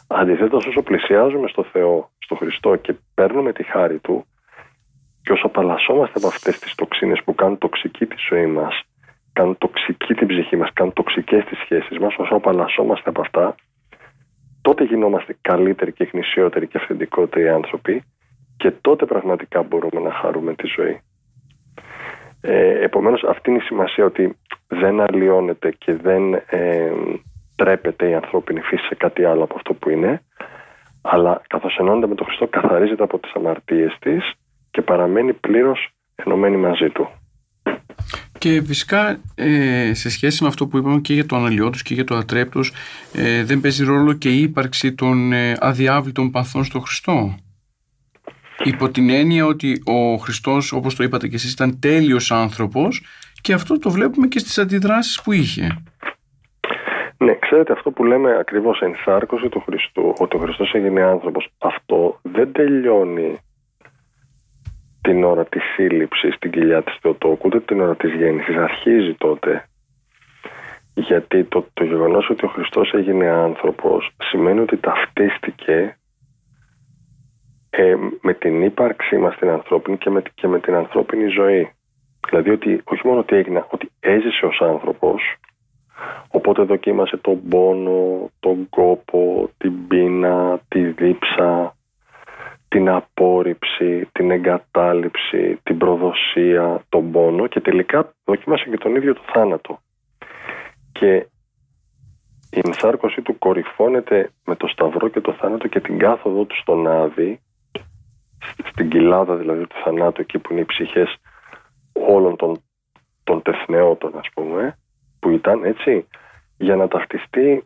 [0.09, 4.25] Αντιθέτως, όσο πλησιάζουμε στο Θεό, στο Χριστό και παίρνουμε τη χάρη Του
[5.23, 8.83] και όσο απαλλασσόμαστε από αυτές τις τοξίνες που κάνουν τοξική τη ζωή μας,
[9.33, 13.55] κάνουν τοξική την ψυχή μας, κάνουν τοξικές τις σχέσεις μας, όσο απαλλασσόμαστε από αυτά,
[14.63, 18.03] τότε γινόμαστε καλύτεροι και γνησιότεροι και αυθεντικότεροι άνθρωποι
[18.57, 21.01] και τότε πραγματικά μπορούμε να χαρούμε τη ζωή.
[22.41, 24.37] Ε, επομένως αυτή είναι η σημασία ότι
[24.69, 26.93] δεν αλλοιώνεται και δεν ε,
[27.57, 30.23] τρέπεται η ανθρώπινη φύση σε κάτι άλλο από αυτό που είναι
[31.03, 34.33] αλλά καθώς ενώνεται με τον Χριστό καθαρίζεται από τις αμαρτίες της
[34.71, 37.09] και παραμένει πλήρως ενωμένη μαζί του.
[38.39, 42.05] Και φυσικά ε, σε σχέση με αυτό που είπαμε και για το αναλυότους και για
[42.05, 42.73] το ατρέπτος
[43.15, 47.35] ε, δεν παίζει ρόλο και η ύπαρξη των ε, αδιάβλητων παθών στο Χριστό.
[48.65, 53.05] Υπό την έννοια ότι ο Χριστός όπως το είπατε και εσείς ήταν τέλειος άνθρωπος
[53.41, 55.83] και αυτό το βλέπουμε και στις αντιδράσεις που είχε.
[57.17, 62.19] Ναι, ξέρετε αυτό που λέμε ακριβώς ενσάρκωση του Χριστού, ότι ο Χριστός έγινε άνθρωπος, αυτό
[62.23, 63.39] δεν τελειώνει
[65.01, 69.65] την ώρα της σύλληψης στην κοιλιά της Θεοτόκου, ούτε την ώρα της γέννησης, αρχίζει τότε.
[70.95, 75.99] Γιατί το, το γεγονός ότι ο Χριστός έγινε άνθρωπος σημαίνει ότι ταυτίστηκε
[77.71, 81.71] ε, με την ύπαρξή μας την ανθρώπινη και με, και με την ανθρώπινη ζωή.
[82.29, 85.23] Δηλαδή ότι όχι μόνο ότι έγινε, ότι έζησε ως άνθρωπος,
[86.29, 91.77] οπότε δοκίμασε τον πόνο, τον κόπο, την πείνα, τη δίψα,
[92.69, 99.23] την απόρριψη, την εγκατάλειψη, την προδοσία, τον πόνο και τελικά δοκίμασε και τον ίδιο το
[99.33, 99.79] θάνατο.
[100.93, 101.27] Και
[102.51, 106.87] η ενσάρκωση του κορυφώνεται με το σταυρό και το θάνατο και την κάθοδό του στον
[106.87, 107.41] Άδη,
[108.71, 111.17] στην κοιλάδα δηλαδή του θανάτου, εκεί που είναι οι ψυχές
[111.93, 112.63] όλων των,
[113.25, 114.79] των τεθνεώτων ας πούμε,
[115.21, 116.07] που ήταν έτσι,
[116.57, 117.65] για να ταυτιστεί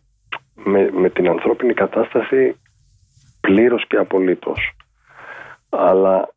[0.54, 2.60] με, με την ανθρώπινη κατάσταση
[3.40, 4.74] πλήρως και απολύτως
[5.68, 6.28] αλλά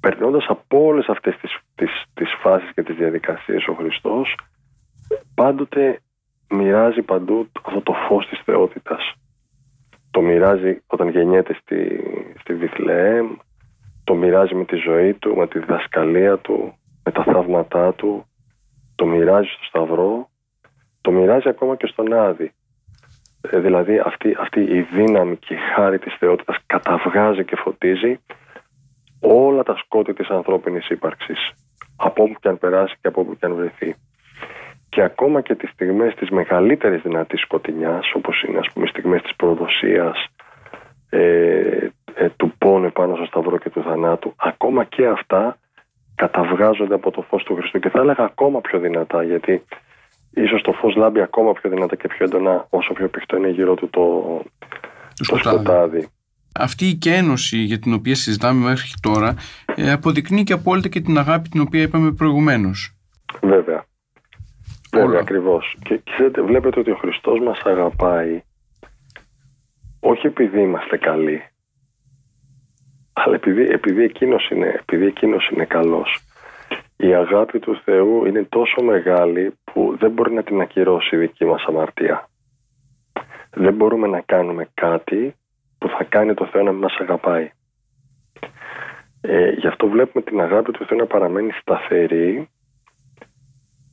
[0.00, 4.36] περνώντας από όλες αυτές τις, τις, τις φάσεις και τις διαδικασίες ο Χριστός
[5.34, 6.00] πάντοτε
[6.48, 9.12] μοιράζει παντού αυτό το φως της θεότητας.
[10.10, 12.02] Το μοιράζει όταν γεννιέται στη,
[12.50, 13.36] στη Βιθλεέμ,
[14.04, 18.24] το μοιράζει με τη ζωή του, με τη διδασκαλία του, με τα θαύματά του,
[18.94, 20.28] το μοιράζει στο Σταυρό,
[21.00, 22.52] το μοιράζει ακόμα και στον Άδη.
[23.50, 28.20] Ε, δηλαδή αυτή, αυτή η δύναμη και η χάρη της θεότητας καταβγάζει και φωτίζει
[29.20, 31.52] όλα τα σκότη της ανθρώπινης ύπαρξης
[31.96, 33.94] από όπου και αν περάσει και από όπου και αν βρεθεί.
[34.88, 39.36] Και ακόμα και τις στιγμές της μεγαλύτερης δυνατής σκοτεινιάς όπως είναι ας πούμε στιγμές της
[39.36, 40.30] προδοσίας
[41.10, 45.58] ε, ε, του πόνου πάνω στο σταυρό και του θανάτου ακόμα και αυτά
[46.14, 49.64] καταβγάζονται από το φως του Χριστού και θα έλεγα ακόμα πιο δυνατά γιατί
[50.30, 53.74] ίσως το φως λάμπει ακόμα πιο δυνατά και πιο έντονα όσο πιο πηχτό είναι γύρω
[53.74, 54.02] του το,
[55.28, 56.08] το, σκοτάδι.
[56.58, 59.34] Αυτή η κένωση για την οποία συζητάμε μέχρι τώρα
[59.74, 62.94] ε, αποδεικνύει και απόλυτα και την αγάπη την οποία είπαμε προηγουμένως.
[63.42, 63.84] Βέβαια.
[64.92, 65.76] Βέβαια, ακριβώς.
[65.82, 68.42] Και ξέρετε, βλέπετε ότι ο Χριστός μας αγαπάει
[70.00, 71.42] όχι επειδή είμαστε καλοί,
[73.12, 76.30] αλλά επειδή, επειδή, εκείνος, είναι, επειδή εκείνος είναι καλός
[77.00, 81.44] η αγάπη του Θεού είναι τόσο μεγάλη που δεν μπορεί να την ακυρώσει η δική
[81.44, 82.28] μας αμαρτία.
[83.50, 85.34] Δεν μπορούμε να κάνουμε κάτι
[85.78, 87.50] που θα κάνει το Θεό να μας αγαπάει.
[89.20, 92.48] Ε, γι' αυτό βλέπουμε την αγάπη του Θεού να παραμένει σταθερή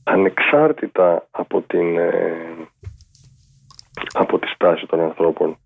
[0.04, 2.34] ανεξάρτητα από, την, ε,
[4.12, 5.58] από τη στάση των ανθρώπων.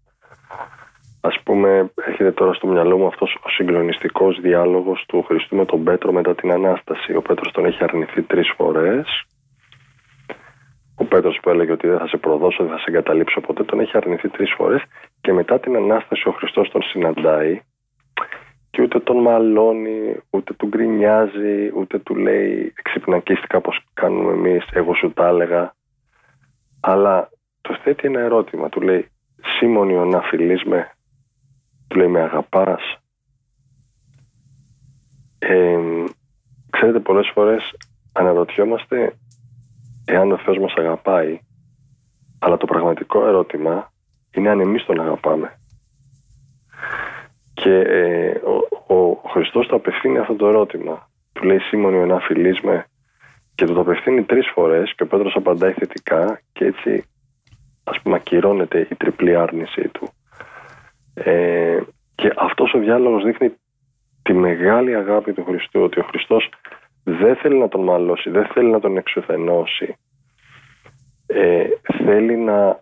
[1.25, 5.85] Ας πούμε, έρχεται τώρα στο μυαλό μου αυτός ο συγκλονιστικός διάλογος του Χριστού με τον
[5.85, 7.15] Πέτρο μετά την Ανάσταση.
[7.15, 9.25] Ο Πέτρος τον έχει αρνηθεί τρεις φορές.
[10.97, 13.81] Ο Πέτρος που έλεγε ότι δεν θα σε προδώσω, δεν θα σε εγκαταλείψω ποτέ, τον
[13.81, 14.83] έχει αρνηθεί τρεις φορές
[15.21, 17.61] και μετά την Ανάσταση ο Χριστός τον συναντάει
[18.71, 24.95] και ούτε τον μαλώνει, ούτε του γκρινιάζει, ούτε του λέει εξυπνακίστηκα όπως κάνουμε εμείς, εγώ
[24.95, 25.75] σου τα έλεγα.
[26.81, 27.29] Αλλά
[27.61, 29.07] του θέτει ένα ερώτημα, του λέει
[29.43, 30.91] Σίμων να φιλείς με,
[31.93, 33.03] του λέει με αγαπάς
[35.39, 35.79] ε,
[36.71, 37.75] ξέρετε πολλές φορές
[38.13, 39.17] αναρωτιόμαστε
[40.05, 41.41] εάν ο Θεός μας αγαπάει,
[42.39, 43.93] αλλά το πραγματικό ερώτημα
[44.35, 45.59] είναι αν εμείς τον αγαπάμε.
[47.55, 48.41] Και ε,
[48.87, 51.11] ο, ο Χριστός το απευθύνει αυτό το ερώτημα.
[51.33, 52.87] Του λέει Σίμωνη ο φιλείς με
[53.55, 57.05] και του το απευθύνει τρεις φορές και ο Πέτρος απαντάει θετικά και έτσι
[57.85, 60.09] ας πούμε ακυρώνεται η τριπλή άρνησή του.
[61.15, 61.81] Ε,
[62.15, 63.53] και αυτός ο διάλογος δείχνει
[64.23, 66.49] τη μεγάλη αγάπη του Χριστού ότι ο Χριστός
[67.05, 69.97] δεν θέλει να τον μαλώσει, δεν θέλει να τον εξουθενώσει
[71.27, 71.65] ε,
[72.05, 72.81] θέλει να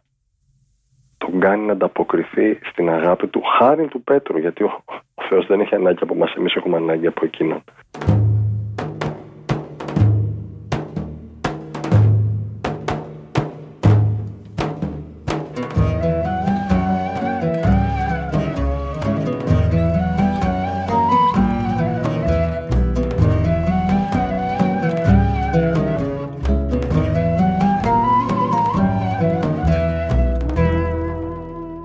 [1.18, 4.82] τον κάνει να ανταποκριθεί στην αγάπη του χάρη του Πέτρου γιατί ο,
[5.14, 7.62] ο Θεός δεν έχει ανάγκη από μας, εμείς έχουμε ανάγκη από εκείνον.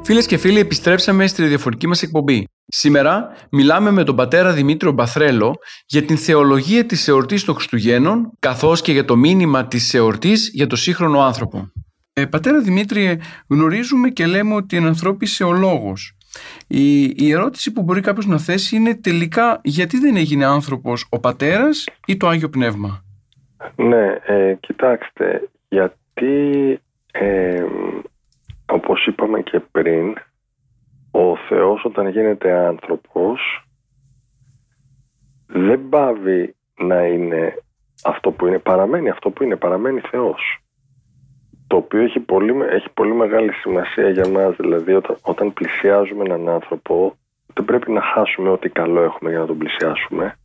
[0.08, 2.48] Φίλες και φίλοι, επιστρέψαμε στη ραδιοφορική μας εκπομπή.
[2.66, 8.82] Σήμερα μιλάμε με τον πατέρα Δημήτριο Μπαθρέλο για την θεολογία της εορτής των Χριστουγέννων, καθώς
[8.82, 11.72] και για το μήνυμα της εορτής για το σύγχρονο άνθρωπο.
[12.14, 13.18] Ε, πατέρα Δημήτριε,
[13.50, 16.18] γνωρίζουμε και λέμε ότι ενανθρώπισε ο λόγος.
[16.68, 21.20] Η, η ερώτηση που μπορεί κάποιος να θέσει είναι τελικά γιατί δεν έγινε άνθρωπος ο
[21.20, 23.04] πατέρας ή το Άγιο Πνεύμα;
[23.76, 26.80] Ναι, ε, κοιτάξτε, γιατί
[27.12, 27.64] ε,
[28.70, 30.16] όπως είπαμε και πριν,
[31.12, 33.66] ο Θεός όταν γίνεται άνθρωπος
[35.48, 37.54] δεν πάβει να είναι
[38.04, 40.60] αυτό που είναι, παραμένει αυτό που είναι, παραμένει Θεός.
[41.68, 46.50] Το οποίο έχει πολύ, έχει πολύ μεγάλη σημασία για μας, δηλαδή όταν, όταν πλησιάζουμε έναν
[46.50, 47.18] άνθρωπο
[47.54, 50.38] δεν πρέπει να χάσουμε ό,τι καλό έχουμε για να τον πλησιάσουμε.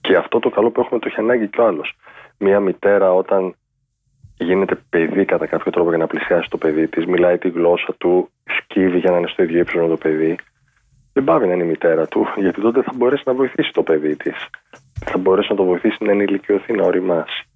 [0.00, 1.94] Και αυτό το καλό που έχουμε το έχει ανάγκη κι ο άλλος.
[2.38, 3.54] Μια μητέρα όταν
[4.42, 8.30] γίνεται παιδί κατά κάποιο τρόπο για να πλησιάσει το παιδί της, μιλάει τη γλώσσα του,
[8.58, 10.38] σκύβει για να είναι στο ίδιο ύψος με το παιδί,
[11.12, 14.16] δεν πάβει να είναι η μητέρα του, γιατί τότε θα μπορέσει να βοηθήσει το παιδί
[14.16, 14.48] της.
[15.04, 17.46] Θα μπορέσει να το βοηθήσει να ενηλικιωθεί, να οριμάσει.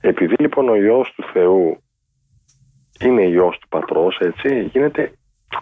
[0.00, 1.82] Επειδή λοιπόν ο ιό του Θεού
[3.00, 5.12] είναι ιό του πατρός, έτσι, γίνεται,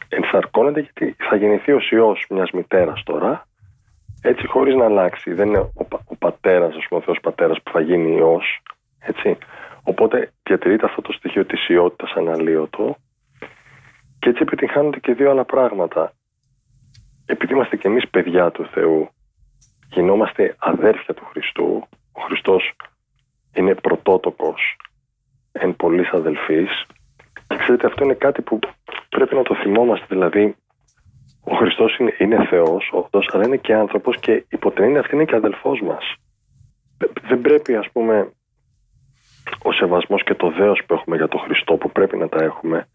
[0.08, 3.46] ενσαρκώνεται γιατί θα γεννηθεί ω ιό μιας μητέρας τώρα,
[4.22, 5.32] έτσι χωρίς να αλλάξει.
[5.32, 5.72] Δεν είναι ο,
[6.04, 8.40] ο πατέρας, ας πούμε, ο Θεός πατέρας που θα γίνει ιό,
[9.00, 9.38] έτσι.
[9.84, 12.96] Οπότε διατηρείται αυτό το στοιχείο της ιότητας αναλύωτο
[14.18, 16.12] και έτσι επιτυγχάνονται και δύο άλλα πράγματα.
[17.26, 19.08] Επειδή είμαστε και εμείς παιδιά του Θεού,
[19.90, 22.72] γινόμαστε αδέρφια του Χριστού, ο Χριστός
[23.54, 24.76] είναι πρωτότοκος
[25.52, 26.86] εν πολλής αδελφής
[27.46, 28.58] και ξέρετε αυτό είναι κάτι που
[29.08, 30.56] πρέπει να το θυμόμαστε δηλαδή
[31.44, 35.14] ο Χριστός είναι, είναι Θεός, ο αλλά είναι και άνθρωπος και υπό την έννοια αυτή
[35.14, 36.14] είναι και αδελφός μας.
[37.28, 38.32] Δεν πρέπει ας πούμε
[39.62, 42.88] ο σεβασμός και το δέος που έχουμε για τον Χριστό που πρέπει να τα έχουμε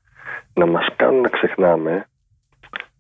[0.53, 2.07] να μας κάνουν να ξεχνάμε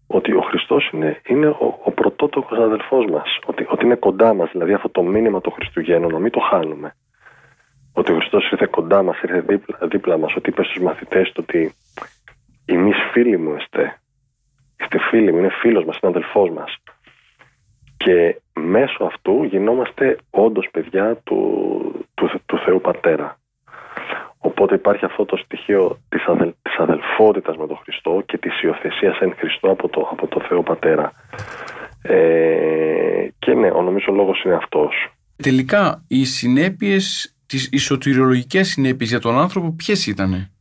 [0.07, 4.49] ότι ο Χριστός είναι, είναι ο, ο πρωτότοκος αδελφός μας ότι, ότι είναι κοντά μας
[4.51, 6.95] δηλαδή αυτό το μήνυμα του Χριστουγέννου να μην το χάνουμε.
[7.93, 11.43] Ότι ο Χριστός ήρθε κοντά μας ήρθε δίπλα, δίπλα μας ότι είπε στους μαθητές του
[11.47, 11.73] ότι
[12.65, 13.99] εμείς φίλοι μου είστε.
[14.79, 16.77] Είστε φίλοι μου, είναι φίλος μας, είναι αδελφός μας
[17.97, 23.37] και μέσω αυτού γινόμαστε όντως παιδιά του, του, του Θεού Πατέρα.
[24.47, 29.19] Οπότε υπάρχει αυτό το στοιχείο της, αδελ, της αδελφότητας με τον Χριστό και της υιοθεσίας
[29.19, 31.11] εν Χριστό από το, από το Θεό Πατέρα.
[32.01, 34.93] Ε, και ναι, ο νομίζω λόγος είναι αυτός.
[35.35, 40.51] Τελικά, οι συνέπειες, τις ισοτηριολογικές συνέπειες για τον άνθρωπο ποιες ήτανε;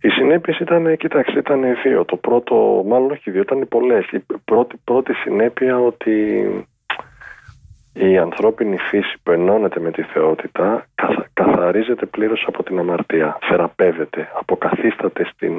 [0.00, 2.04] Οι συνέπειες ήταν, κοίταξε, ήταν δύο.
[2.04, 4.10] Το πρώτο, μάλλον όχι δύο, ήταν πολλές.
[4.10, 6.14] Η πρώτη, πρώτη συνέπεια ότι
[7.98, 10.86] η ανθρώπινη φύση που ενώνεται με τη θεότητα
[11.32, 15.52] καθαρίζεται πλήρως από την αμαρτία, θεραπεύεται, αποκαθίσταται στην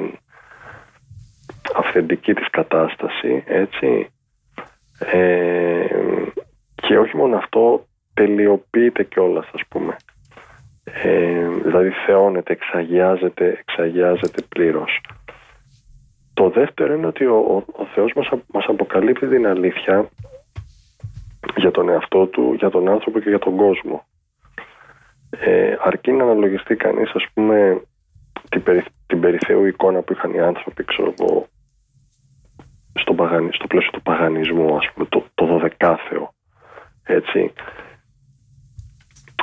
[1.74, 4.06] αυθεντική της κατάσταση, έτσι.
[4.98, 5.84] Ε,
[6.74, 9.96] και όχι μόνο αυτό, τελειοποιείται κιόλας, ας πούμε.
[10.84, 15.00] Ε, δηλαδή θεώνεται, εξαγιάζεται, εξαγιάζεται πλήρως.
[16.34, 20.08] Το δεύτερο είναι ότι ο, ο, ο Θεός μας, μας αποκαλύπτει την αλήθεια
[21.56, 24.04] για τον εαυτό του, για τον άνθρωπο και για τον κόσμο.
[25.30, 27.82] Ε, αρκεί να αναλογιστεί κανείς ας πούμε
[28.48, 31.46] την, περι, την περιθέου εικόνα που είχαν οι άνθρωποι ξέρω εγώ
[32.94, 33.14] στο,
[33.50, 36.34] στο πλαίσιο του παγανισμού ας πούμε το, το δωδεκάθεο
[37.04, 37.52] έτσι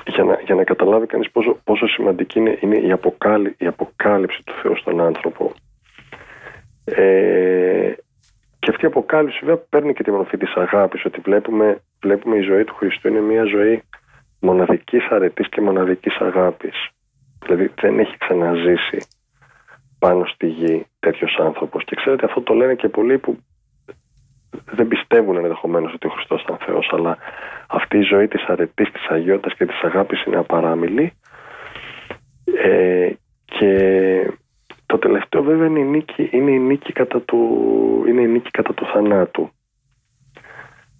[0.05, 4.43] για να, για να καταλάβει κανείς πόσο, πόσο σημαντική είναι, είναι η, αποκάλυ, η αποκάλυψη
[4.43, 5.53] του Θεού στον άνθρωπο
[6.85, 7.93] ε,
[8.59, 12.41] και αυτή η αποκάλυψη βέβαια παίρνει και τη μορφή της αγάπης ότι βλέπουμε, βλέπουμε η
[12.41, 13.83] ζωή του Χριστού είναι μια ζωή
[14.39, 16.89] μοναδικής αρετής και μοναδικής αγάπης.
[17.39, 18.97] Δηλαδή δεν έχει ξαναζήσει
[19.99, 21.83] πάνω στη γη τέτοιος άνθρωπος.
[21.83, 23.37] Και ξέρετε αυτό το λένε και πολλοί που
[24.71, 27.17] δεν πιστεύουν ενδεχομένως ότι ο Χριστός ήταν Θεός, αλλά
[27.67, 31.13] αυτή η ζωή της αρετής, της αγιότητας και της αγάπης είναι απαράμιλη.
[32.63, 33.09] Ε,
[33.45, 34.31] και
[34.85, 37.37] το τελευταίο βέβαια είναι η νίκη, είναι η νίκη, κατά, του,
[38.07, 39.49] είναι η νίκη κατά του θανάτου.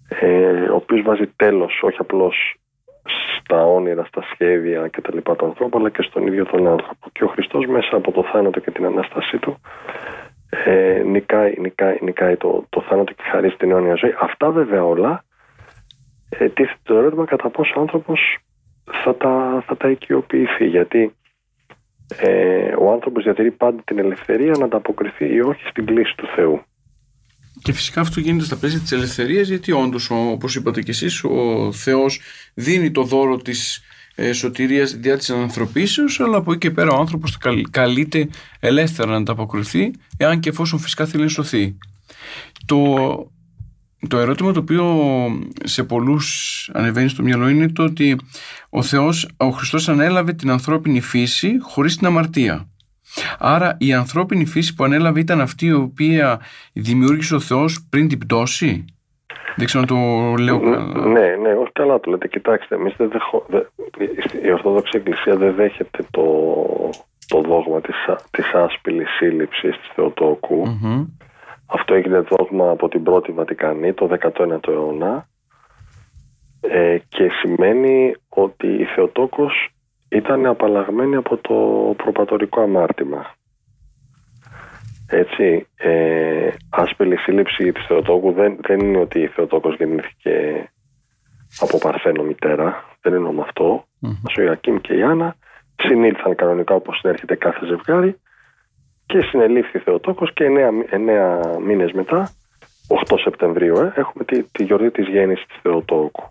[0.08, 2.54] Ε, ο οποίος βάζει τέλος όχι απλώς
[3.38, 7.08] στα όνειρα, στα σχέδια και τα λοιπά του ανθρώπου αλλά και στον ίδιο τον άνθρωπο.
[7.12, 9.60] Και ο Χριστός μέσα από το θάνατο και την Ανάστασή του
[10.50, 14.14] ε, νικάει, νικάει, νικάει το, το θάνατο και χαρίζει την αιώνια ζωή.
[14.20, 15.24] Αυτά βέβαια όλα
[16.28, 18.38] ε, τίθεται το ερώτημα κατά πόσο ο άνθρωπος
[19.04, 21.12] θα τα, θα τα οικειοποιηθεί γιατί
[22.20, 26.62] ε, ο άνθρωπος διατηρεί πάντα την ελευθερία να ανταποκριθεί ή όχι στην κλίση του Θεού.
[27.62, 31.72] Και φυσικά αυτό γίνεται στα πλαίσια της ελευθερίας γιατί όντως όπως είπατε και εσείς ο
[31.72, 32.20] Θεός
[32.54, 33.82] δίνει το δώρο της
[34.14, 37.38] ε, σωτηρίας διά της ανθρωπίσεως αλλά από εκεί και πέρα ο άνθρωπος
[37.70, 38.28] καλείται
[38.60, 41.76] ελεύθερα να ανταποκριθεί εάν και εφόσον φυσικά θέλει να σωθεί.
[42.66, 42.96] Το,
[44.08, 45.06] το ερώτημα το οποίο
[45.64, 48.16] σε πολλούς ανεβαίνει στο μυαλό είναι το ότι
[48.68, 52.68] ο Θεός, ο Χριστός ανέλαβε την ανθρώπινη φύση χωρίς την αμαρτία.
[53.38, 56.40] Άρα η ανθρώπινη φύση που ανέλαβε ήταν αυτή η οποία
[56.72, 58.84] δημιούργησε ο Θεός πριν την πτώση;
[59.56, 59.96] Δεν ξέρω να το
[60.42, 61.06] λέω καλά.
[61.06, 62.28] Ναι, ναι, όχι καλά το λέτε.
[62.28, 63.46] Κοιτάξτε, εμείς δεν δεχο...
[64.44, 66.24] η Ορθόδοξη Εκκλησία δεν δέχεται το,
[67.28, 67.96] το δόγμα της,
[68.30, 70.62] της άσπηλης σύλληψης της θεοτοκου
[71.66, 75.28] Αυτό έγινε δόγμα από την πρώτη Βατικανή το 19ο αιώνα
[76.60, 79.68] ε, και σημαίνει ότι η Θεοτόκος
[80.08, 81.54] ήταν απαλλαγμένη από το
[81.96, 83.36] προπατορικό αμάρτημα.
[85.10, 90.64] Έτσι, ε, άσπελη σύλληψη της Θεοτόκου δεν, δεν είναι ότι η Θεοτόκος γεννήθηκε
[91.60, 93.84] από παρθένο μητέρα, δεν είναι με αυτό.
[94.02, 94.38] Mm-hmm.
[94.38, 95.36] Ο Ιωακήμ και η Άννα
[95.76, 98.20] συνήλθαν κανονικά όπως συνέρχεται κάθε ζευγάρι
[99.06, 102.30] και συνελήφθη η Θεοτόκος και εννέα, εννέα μήνες μετά,
[103.08, 106.22] 8 Σεπτεμβρίου, ε, έχουμε τη, τη γιορτή της γέννησης της Θεοτόκου.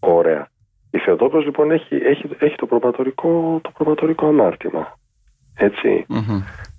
[0.00, 0.48] Ωραία.
[0.90, 4.98] Η Θεοτόκος λοιπόν έχει, έχει, έχει το, προπατορικό, το προπατορικό αμάρτημα.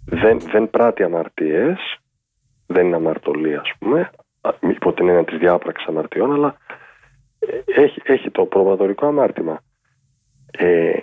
[0.05, 1.77] Δεν, δεν πράττει αμαρτίες,
[2.65, 4.09] δεν είναι αμαρτωλή ας πούμε,
[4.59, 6.55] υπό την έννοια της διάπραξης αμαρτιών, αλλά
[7.39, 9.59] ε, έχει, έχει το προπατορικό αμάρτημα.
[10.51, 10.97] Ε,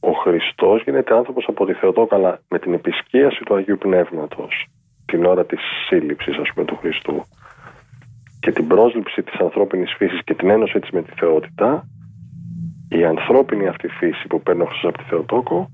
[0.00, 4.66] ο Χριστός γίνεται άνθρωπος από τη Θεοτόκα, αλλά με την επισκίαση του Αγίου Πνεύματος,
[5.06, 7.24] την ώρα της σύλληψης ας πούμε του Χριστού
[8.40, 11.88] και την πρόσληψη της ανθρώπινης φύσης και την ένωση της με τη θεότητα,
[12.90, 15.70] η ανθρώπινη αυτή φύση που παίρνει ο Χριστός από τη Θεοτόκο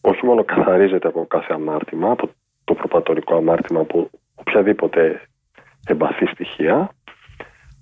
[0.00, 2.30] όχι μόνο καθαρίζεται από κάθε αμάρτημα, από
[2.64, 5.20] το προπατορικό αμάρτημα από οποιαδήποτε
[5.86, 6.90] εμπαθή στοιχεία,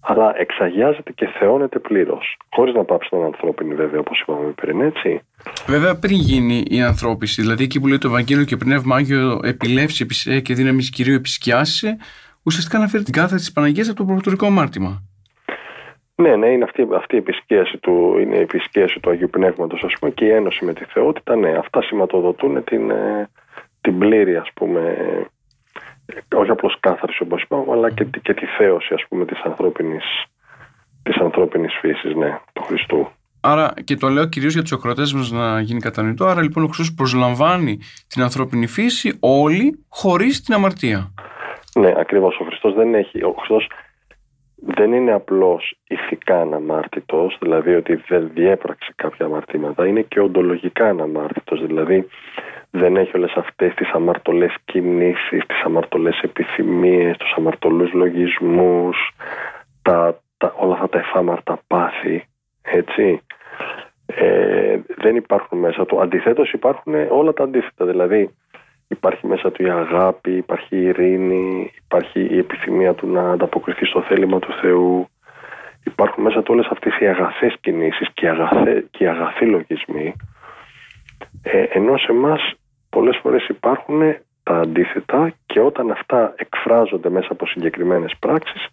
[0.01, 2.37] αλλά εξαγιάζεται και θεώνεται πλήρως.
[2.51, 5.21] Χωρίς να πάψει να είναι ανθρώπινη, βέβαια, όπως είπαμε πριν, έτσι.
[5.67, 10.07] Βέβαια, πριν γίνει η ανθρώπιση, δηλαδή εκεί που λέει το Ευαγγέλιο και πνεύμα Άγιο επιλεύσει
[10.43, 11.97] και δύναμη κυρίου επισκιάσει,
[12.43, 15.03] ουσιαστικά αναφέρει την κάθαρση της Παναγίας από το προπατορικό αμάρτημα.
[16.19, 19.93] Ναι, ναι, είναι αυτή, αυτή η επισκέση του, είναι η επισκέση του Αγίου Πνεύματος ας
[20.01, 23.29] πούμε και η ένωση με τη θεότητα, ναι, αυτά σηματοδοτούν την, ε,
[23.81, 24.97] την πλήρη ας πούμε,
[26.35, 30.05] όχι απλώς κάθαρση όπως είπαμε, αλλά και, και τη θέωση ας πούμε της ανθρώπινης,
[31.03, 33.09] της ανθρώπινης φύσης, ναι, του Χριστού.
[33.41, 36.67] Άρα, και το λέω κυρίως για τους ακροατές μας να γίνει κατανοητό, άρα λοιπόν ο
[36.67, 41.13] Χριστός προσλαμβάνει την ανθρώπινη φύση όλη χωρίς την αμαρτία.
[41.75, 42.39] Ναι, ακριβώς.
[42.41, 43.23] Ο Χριστός δεν έχει.
[43.23, 43.69] Ο Χριστός
[44.57, 51.67] δεν είναι απλώς ηθικά αναμάρτητος, δηλαδή ότι δεν διέπραξε κάποια αμαρτήματα, είναι και οντολογικά αναμάρτητος,
[51.67, 52.09] δηλαδή
[52.71, 58.97] δεν έχει όλες αυτές τις αμαρτωλές κινήσεις, τις αμαρτωλές επιθυμίες, τους αμαρτωλούς λογισμούς,
[59.83, 62.25] τα, τα, όλα αυτά τα εφάμαρτα πάθη,
[62.63, 63.21] έτσι.
[64.07, 66.01] Ε, δεν υπάρχουν μέσα του.
[66.01, 68.31] Αντιθέτως υπάρχουν όλα τα αντίθετα, δηλαδή
[68.89, 74.03] Υπάρχει μέσα του η αγάπη, υπάρχει η ειρήνη, υπάρχει η επιθυμία του να ανταποκριθεί στο
[74.03, 75.09] θέλημα του Θεού.
[75.85, 80.15] Υπάρχουν μέσα του όλες αυτές οι αγαθές κινήσεις και, αγαθέ, και οι αγαθοί λογισμοί.
[81.43, 82.55] Ε, ενώ σε εμάς
[82.91, 88.69] πολλές φορές υπάρχουν τα αντίθετα και όταν αυτά εκφράζονται μέσα από συγκεκριμένες πράξεις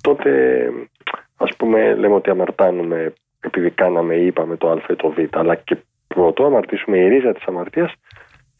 [0.00, 0.30] τότε
[1.36, 5.54] ας πούμε λέμε ότι αμαρτάνουμε επειδή κάναμε ή είπαμε το α ή το β αλλά
[5.54, 5.76] και
[6.06, 7.92] πρωτού αμαρτήσουμε η ρίζα της αμαρτίας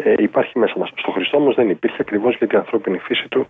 [0.04, 0.90] ε, υπάρχει μέσα μας.
[0.96, 3.46] Στο Χριστό όμως δεν υπήρχε ακριβώς γιατί η ανθρώπινη φύση του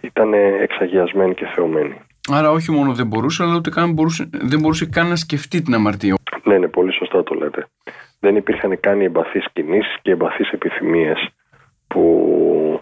[0.00, 2.00] ήταν εξαγιασμένη και θεωμένη.
[2.32, 5.74] Άρα όχι μόνο δεν μπορούσε, αλλά ούτε καν μπορούσε, δεν μπορούσε καν να σκεφτεί την
[5.74, 6.14] αμαρτία.
[6.44, 7.66] Ναι, ναι, πολύ σωστά το λέτε.
[8.20, 11.28] Δεν υπήρχαν καν οι εμπαθείς κινήσεις και οι εμπαθείς επιθυμίες
[11.86, 12.80] που,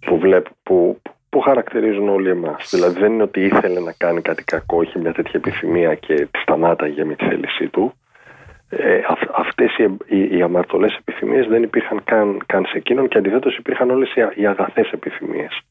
[0.00, 2.68] που, βλέπ, που, που χαρακτηρίζουν όλοι εμάς.
[2.70, 6.38] Δηλαδή δεν είναι ότι ήθελε να κάνει κάτι κακό, είχε μια τέτοια επιθυμία και τη
[6.42, 7.92] σταμάταγε με τη θέλησή του.
[8.76, 9.00] Ε,
[9.36, 13.90] αυτές οι, οι, οι αμαρτωλές επιθυμίες δεν υπήρχαν καν, καν σε εκείνον και αντιθέτως υπήρχαν
[13.90, 15.62] όλες οι, οι αγαθές επιθυμίες.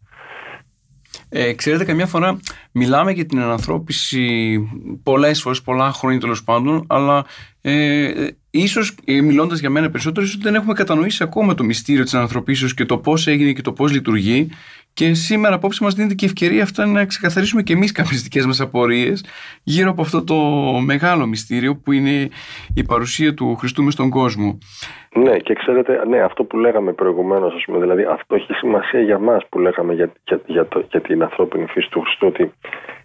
[1.29, 2.39] Ε, ξέρετε, καμιά φορά
[2.71, 4.57] μιλάμε για την ανανθρώπιση
[5.03, 7.25] πολλές φορές, πολλά χρόνια τέλος πάντων, αλλά
[7.61, 12.13] ε, ίσως ε, μιλώντας για μένα περισσότερο, ίσως δεν έχουμε κατανοήσει ακόμα το μυστήριο της
[12.13, 14.49] ανθρωπίσεως και το πώς έγινε και το πώς λειτουργεί
[14.93, 18.59] και σήμερα απόψε μας δίνεται και ευκαιρία αυτά να ξεκαθαρίσουμε και εμείς κάποιες δικές μας
[18.59, 19.25] απορίες
[19.63, 20.35] γύρω από αυτό το
[20.85, 22.29] μεγάλο μυστήριο που είναι
[22.75, 24.57] η παρουσία του Χριστού μες στον κόσμο.
[25.15, 29.19] Ναι, και ξέρετε, ναι, αυτό που λέγαμε προηγουμένως, ας πούμε, δηλαδή αυτό έχει σημασία για
[29.19, 32.51] μας που λέγαμε για, για, για, το, για την ανθρώπινη φύση του Χριστού, ότι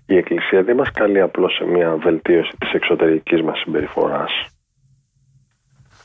[0.06, 4.32] η Εκκλησία δεν μας καλεί απλώς σε μια βελτίωση της εξωτερικής μας συμπεριφοράς.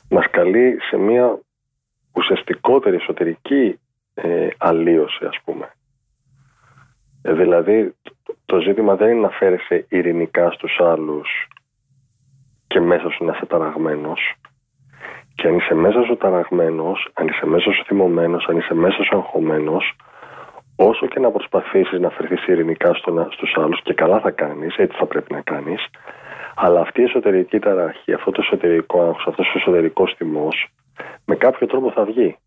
[0.09, 1.39] Μας καλεί σε μια
[2.13, 3.79] ουσιαστικότερη εσωτερική
[4.14, 5.72] ε, αλλίωση, ας πούμε.
[7.22, 7.95] Ε, δηλαδή,
[8.45, 11.47] το ζήτημα δεν είναι να φέρεσαι ειρηνικά στους άλλους
[12.68, 14.34] και μέσα σου να είσαι ταραγμένος,
[15.36, 19.18] και αν είσαι μέσα σου ταραγμένος, αν είσαι μέσα σου θυμωμένος, αν είσαι μέσα σου
[19.18, 19.95] αγχωμένος,
[20.76, 22.93] όσο και να προσπαθήσεις να φερθείς ειρηνικά
[23.32, 25.88] στους άλλους, και καλά θα κάνεις, έτσι θα πρέπει να κάνεις,
[26.55, 30.68] αλλά αυτή η εσωτερική ταραχή, αυτό το εσωτερικό άγχος, αυτός ο εσωτερικός θυμός,
[31.26, 32.38] με κάποιο τρόπο θα βγει.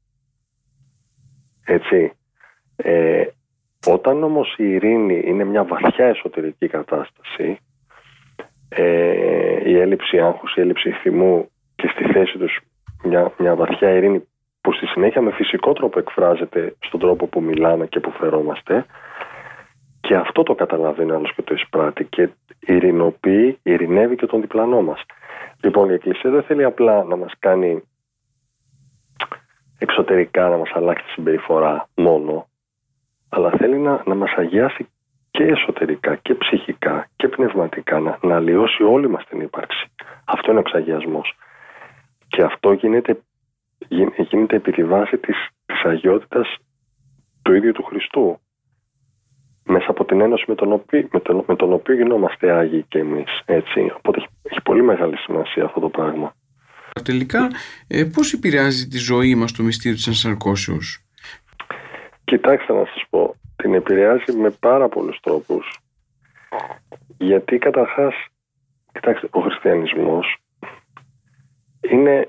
[1.64, 2.12] Έτσι.
[2.76, 3.24] Ε,
[3.86, 7.58] όταν όμως η ειρήνη είναι μια βαθιά εσωτερική κατάσταση,
[8.68, 12.60] ε, η έλλειψη άγχους, η έλλειψη θυμού και στη θέση τους
[13.04, 14.28] μια, μια βαθιά ειρήνη
[14.60, 18.86] που στη συνέχεια με φυσικό τρόπο εκφράζεται στον τρόπο που μιλάμε και που φερόμαστε
[20.00, 22.28] και αυτό το καταλαβαίνει ο άλλος και το εισπράττει και
[22.60, 25.02] ειρηνοποιεί, ειρηνεύει και τον διπλανό μας.
[25.62, 27.82] Λοιπόν, η Εκκλησία δεν θέλει απλά να μας κάνει
[29.78, 32.46] εξωτερικά να μας αλλάξει τη συμπεριφορά μόνο,
[33.28, 34.88] αλλά θέλει να, να μας αγιάσει
[35.30, 39.86] και εσωτερικά και ψυχικά και πνευματικά, να, να αλλοιώσει όλη μας την ύπαρξη.
[40.24, 41.34] Αυτό είναι ο εξαγιασμός.
[42.28, 43.22] Και αυτό γίνεται,
[44.28, 46.56] γίνεται επί τη βάση της, της αγιότητας
[47.42, 48.38] του ίδιου του Χριστού.
[49.64, 52.98] Μέσα από την ένωση με τον οποίο, με τον, με τον οποίο γινόμαστε Άγιοι και
[52.98, 53.42] εμείς.
[53.44, 53.92] Έτσι.
[53.96, 56.34] Οπότε έχει, έχει πολύ μεγάλη σημασία αυτό το πράγμα.
[57.02, 57.50] Τελικά,
[57.86, 61.04] ε, πώς επηρεάζει τη ζωή μας το μυστήριο της ενσαρκώσεως;
[62.24, 65.78] Κοιτάξτε να σας πω, την επηρεάζει με πάρα πολλούς τρόπους.
[67.18, 68.14] Γιατί καταρχάς,
[68.92, 70.36] κοιτάξτε, ο χριστιανισμός
[71.80, 72.28] είναι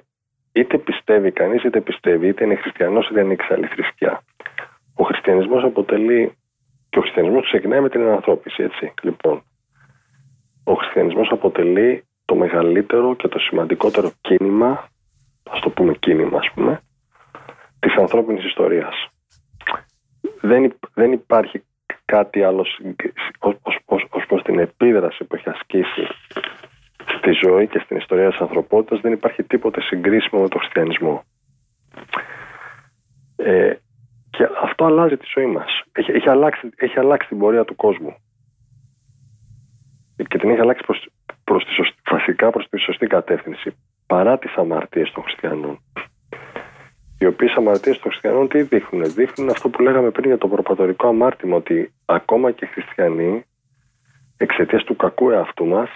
[0.51, 4.21] είτε πιστεύει κανείς είτε πιστεύει, είτε είναι χριστιανός είτε είναι άλλη θρησκεία.
[4.93, 6.37] Ο χριστιανισμός αποτελεί
[6.89, 8.93] και ο χριστιανισμός ξεκινάει με την ανανθρώπιση, έτσι.
[9.01, 9.43] Λοιπόν,
[10.63, 14.87] ο χριστιανισμός αποτελεί το μεγαλύτερο και το σημαντικότερο κίνημα,
[15.43, 16.81] ας το πούμε κίνημα ας πούμε,
[17.79, 19.07] της ανθρώπινης ιστορίας.
[20.41, 21.63] Δεν, δεν υπάρχει
[22.05, 22.65] κάτι άλλο
[23.39, 26.07] ως, ως, ως προς την επίδραση που έχει ασκήσει
[27.17, 31.23] στη ζωή και στην ιστορία της ανθρωπότητας δεν υπάρχει τίποτε συγκρίσιμο με τον χριστιανισμό.
[33.35, 33.73] Ε,
[34.29, 35.81] και αυτό αλλάζει τη ζωή μας.
[35.91, 38.15] Έχει, έχει, αλλάξει, έχει αλλάξει την πορεία του κόσμου.
[40.27, 41.07] Και την έχει αλλάξει προς,
[41.45, 43.75] προς τη σωστή, βασικά προς τη σωστή κατεύθυνση
[44.07, 45.79] παρά τις αμαρτίες των χριστιανών.
[47.19, 51.07] Οι οποίες αμαρτίες των χριστιανών τι δείχνουν; Δείχνουν αυτό που λέγαμε πριν για το προπατορικό
[51.07, 53.45] αμάρτημα, ότι ακόμα και χριστιανοί
[54.37, 55.89] εξαιτίας του κακού εαυτού μας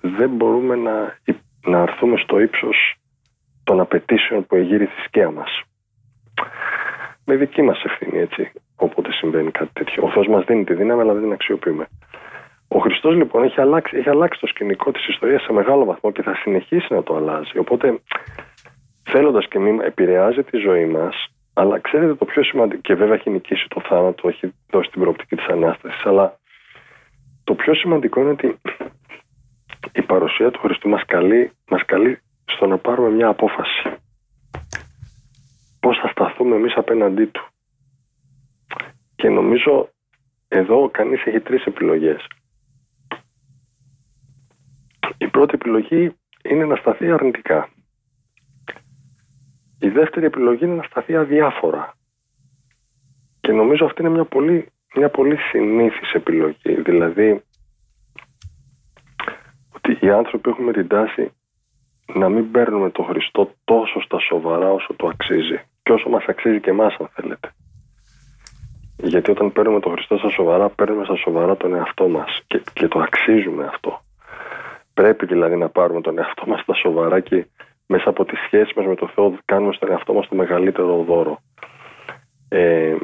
[0.00, 1.18] δεν μπορούμε να,
[1.66, 2.94] να αρθούμε στο ύψος
[3.64, 5.62] των απαιτήσεων που εγείρει η θρησκεία μας.
[7.24, 10.02] Με δική μας ευθύνη έτσι, όποτε συμβαίνει κάτι τέτοιο.
[10.04, 11.86] Ο Θεός μας δίνει τη δύναμη αλλά δεν την αξιοποιούμε.
[12.74, 16.22] Ο Χριστός λοιπόν έχει αλλάξει, έχει αλλάξει το σκηνικό της ιστορίας σε μεγάλο βαθμό και
[16.22, 17.58] θα συνεχίσει να το αλλάζει.
[17.58, 18.00] Οπότε
[19.02, 23.30] θέλοντας και μη επηρεάζει τη ζωή μας αλλά ξέρετε το πιο σημαντικό, και βέβαια έχει
[23.30, 26.38] νικήσει το θάνατο, έχει δώσει την προοπτική της Ανάστασης, αλλά
[27.44, 28.56] το πιο σημαντικό είναι ότι
[29.92, 33.92] η παρουσία του Χριστού μας καλεί, μας καλεί στο να πάρουμε μια απόφαση.
[35.80, 37.46] Πώς θα σταθούμε εμείς απέναντί του.
[39.16, 39.88] Και νομίζω
[40.48, 42.26] εδώ κανείς έχει τρεις επιλογές.
[45.18, 47.68] Η πρώτη επιλογή είναι να σταθεί αρνητικά.
[49.78, 51.94] Η δεύτερη επιλογή είναι να σταθεί αδιάφορα.
[53.40, 56.82] Και νομίζω αυτή είναι μια πολύ, μια πολύ συνήθις επιλογή.
[56.82, 57.42] Δηλαδή
[59.74, 61.32] ότι οι άνθρωποι έχουμε την τάση
[62.14, 66.60] να μην παίρνουμε τον Χριστό τόσο στα σοβαρά όσο το αξίζει και όσο μας αξίζει
[66.60, 67.52] και εμάς αν θέλετε.
[68.96, 72.88] Γιατί όταν παίρνουμε τον Χριστό στα σοβαρά, παίρνουμε στα σοβαρά τον εαυτό μας και, και
[72.88, 74.00] το αξίζουμε αυτό.
[74.94, 77.46] Πρέπει δηλαδή να πάρουμε τον εαυτό μας στα σοβαρά και
[77.86, 81.38] μέσα από τη σχέση μας με τον Θεό κάνουμε στον εαυτό μας το μεγαλύτερο δώρο.
[82.48, 82.96] Ε,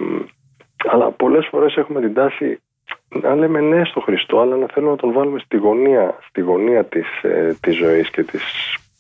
[0.91, 2.61] αλλά πολλές φορές έχουμε την τάση
[3.09, 6.85] να λέμε ναι στο Χριστό, αλλά να θέλουμε να τον βάλουμε στη γωνία, στη γωνία
[6.85, 8.43] της, ε, της ζωής και της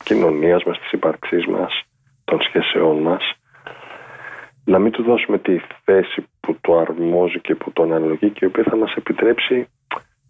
[0.05, 1.83] κοινωνίας μας, της ύπαρξής μας,
[2.25, 3.33] των σχέσεών μας.
[4.65, 8.47] Να μην του δώσουμε τη θέση που το αρμόζει και που τον αναλογεί και η
[8.47, 9.69] οποία θα μας επιτρέψει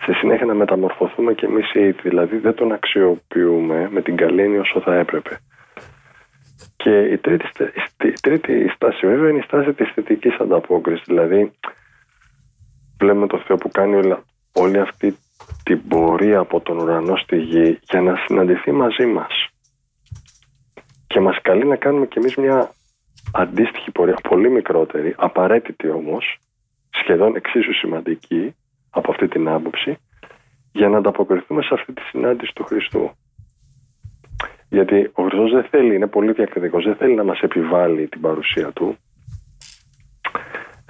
[0.04, 2.08] σε συνέχεια να μεταμορφωθούμε και εμείς οι ίδιοι.
[2.08, 5.40] Δηλαδή δεν τον αξιοποιούμε με την καλή έννοια όσο θα έπρεπε.
[6.76, 7.44] Και η τρίτη,
[8.04, 11.04] η τρίτη στάση βέβαια είναι η στάση της θετικής ανταπόκρισης.
[11.06, 11.52] Δηλαδή
[12.98, 14.14] βλέπουμε το Θεό που κάνει
[14.52, 15.16] όλη αυτή
[15.62, 19.48] την πορεία από τον ουρανό στη γη για να συναντηθεί μαζί μας.
[21.06, 22.70] Και μας καλεί να κάνουμε κι εμείς μια
[23.32, 26.38] αντίστοιχη πορεία, πολύ μικρότερη, απαραίτητη όμως,
[26.90, 28.54] σχεδόν εξίσου σημαντική
[28.90, 29.98] από αυτή την άποψη,
[30.72, 33.10] για να ανταποκριθούμε σε αυτή τη συνάντηση του Χριστού.
[34.68, 38.72] Γιατί ο Χριστός δεν θέλει, είναι πολύ διακριτικός, δεν θέλει να μας επιβάλλει την παρουσία
[38.72, 38.96] του.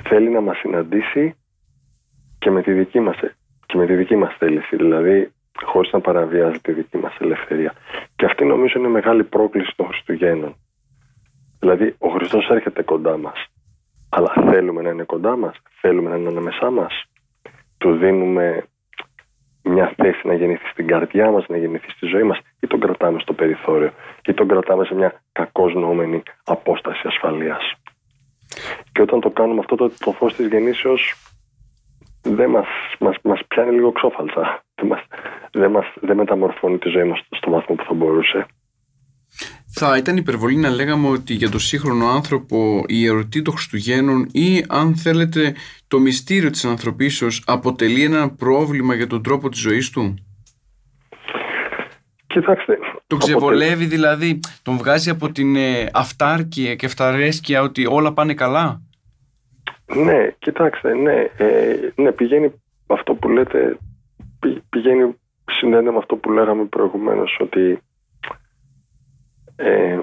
[0.03, 1.35] Θέλει να μας συναντήσει
[2.39, 3.17] και με τη δική μας,
[3.67, 5.33] και με τη δική μας θέληση, δηλαδή
[5.65, 7.75] χωρίς να παραβιάζει τη δική μας ελευθερία.
[8.17, 10.55] Και αυτή νομίζω είναι μεγάλη πρόκληση των Χριστουγέννων.
[11.61, 13.47] Δηλαδή ο Χριστός έρχεται κοντά μας,
[14.09, 17.05] αλλά θέλουμε να είναι κοντά μας, θέλουμε να είναι ανάμεσά μας.
[17.81, 18.64] Του δίνουμε
[19.62, 23.18] μια θέση να γεννηθεί στην καρδιά μας, να γεννηθεί στη ζωή μας ή τον κρατάμε
[23.20, 23.91] στο περιθώριο
[24.26, 27.74] ή τον κρατάμε σε μια κακώς νοούμενη απόσταση ασφαλείας.
[28.93, 31.14] Και όταν το κάνουμε αυτό το, το φως της γεννήσεως
[32.22, 32.66] δεν μας,
[32.99, 34.62] μας, μας πιάνει λίγο ξόφαλτσα.
[34.74, 35.01] Δεν, μας,
[35.53, 38.47] δεν, μας, δεν μεταμορφώνει τη ζωή μας στο βαθμό που θα μπορούσε.
[39.73, 44.64] Θα ήταν υπερβολή να λέγαμε ότι για τον σύγχρονο άνθρωπο η ερωτή των Χριστουγέννων ή
[44.68, 45.55] αν θέλετε
[45.89, 50.14] το μυστήριο της ανθρωπίσεως αποτελεί ένα πρόβλημα για τον τρόπο της ζωής του;
[52.27, 52.79] Κοιτάξτε.
[53.07, 58.81] Τον ξεβολεύει δηλαδή, τον βγάζει από την ε, αυτάρκεια και αυταρέσκεια ότι όλα πάνε καλά;
[59.97, 62.53] Ναι, κοιτάξτε, ναι, ε, ναι πηγαίνει
[62.87, 63.79] αυτό που λέτε,
[64.71, 65.14] πηγαίνει
[65.45, 67.83] συνέντε με αυτό που λέγαμε προηγουμένως ότι
[69.63, 69.99] ε,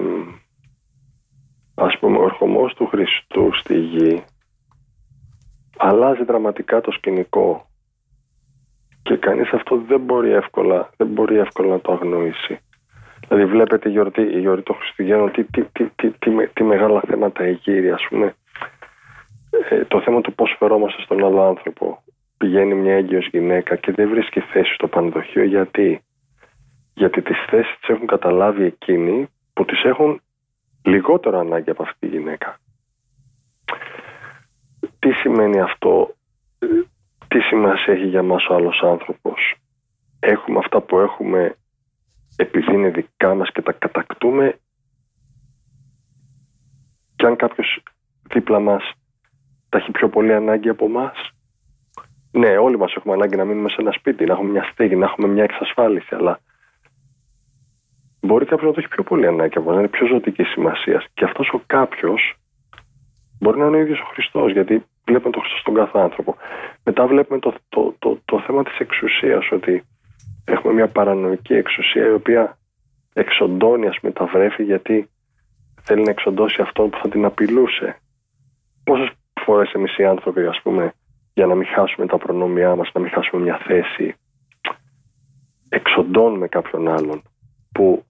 [1.74, 4.24] ας πούμε ο ερχομός του Χριστού στη γη
[5.76, 7.66] αλλάζει δραματικά το σκηνικό
[9.02, 12.58] και κανείς αυτό δεν μπορεί εύκολα, δεν μπορεί εύκολα να το αγνοήσει.
[13.28, 17.44] Δηλαδή βλέπετε η γιορτή, η γιορτή των Χριστουγέννων τι, τι, τι, τι, τι, μεγάλα θέματα
[17.44, 18.34] εγείρει ας πούμε
[19.70, 22.02] ε, το θέμα του πώς φερόμαστε στον άλλο άνθρωπο.
[22.36, 26.00] Πηγαίνει μια έγκυος γυναίκα και δεν βρίσκει θέση στο πανδοχείο γιατί.
[26.94, 29.28] Γιατί τις θέσεις τις έχουν καταλάβει εκείνοι
[29.58, 30.20] που τις έχουν
[30.82, 32.58] λιγότερο ανάγκη από αυτή τη γυναίκα.
[34.98, 36.14] Τι σημαίνει αυτό,
[37.28, 39.54] τι σημασία έχει για μας ο άλλος άνθρωπος;
[40.20, 41.56] Έχουμε αυτά που έχουμε
[42.36, 44.58] επειδή είναι δικά μας και τα κατακτούμε
[47.16, 47.82] και αν κάποιος
[48.32, 48.92] δίπλα μας
[49.68, 51.12] τα έχει πιο πολύ ανάγκη από εμά.
[52.30, 55.04] Ναι, όλοι μας έχουμε ανάγκη να μείνουμε σε ένα σπίτι, να έχουμε μια στέγη, να
[55.04, 56.40] έχουμε μια εξασφάλιση, αλλά
[58.20, 61.04] μπορεί κάποιος να το έχει πιο πολύ ανάγκη από εμά, να είναι πιο ζωτικής σημασίας.
[61.14, 62.34] Και αυτός ο κάποιος
[63.40, 66.36] μπορεί να είναι ο ίδιος ο Χριστός, γιατί βλέπουμε τον Χριστό στον κάθε άνθρωπο.
[66.84, 69.84] Μετά βλέπουμε το, το, το, το θέμα της εξουσίας, ότι
[70.44, 72.58] έχουμε μια παρανοϊκή εξουσία η οποία
[73.12, 75.08] εξοντώνει ας πούμε τα βρέφη γιατί
[75.82, 77.96] θέλει να εξοντώσει αυτόν που θα την απειλούσε.
[78.84, 79.08] Πόσες
[79.40, 80.92] φορές εμείς οι άνθρωποι, ας πούμε,
[81.34, 84.14] για να μην χάσουμε τα προνόμια μας, να μην χάσουμε μια θέση,
[85.68, 87.22] εξοντώνουμε κάποιον άλλον
[87.72, 88.04] που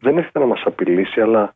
[0.00, 1.54] δεν έρχεται να μας απειλήσει αλλά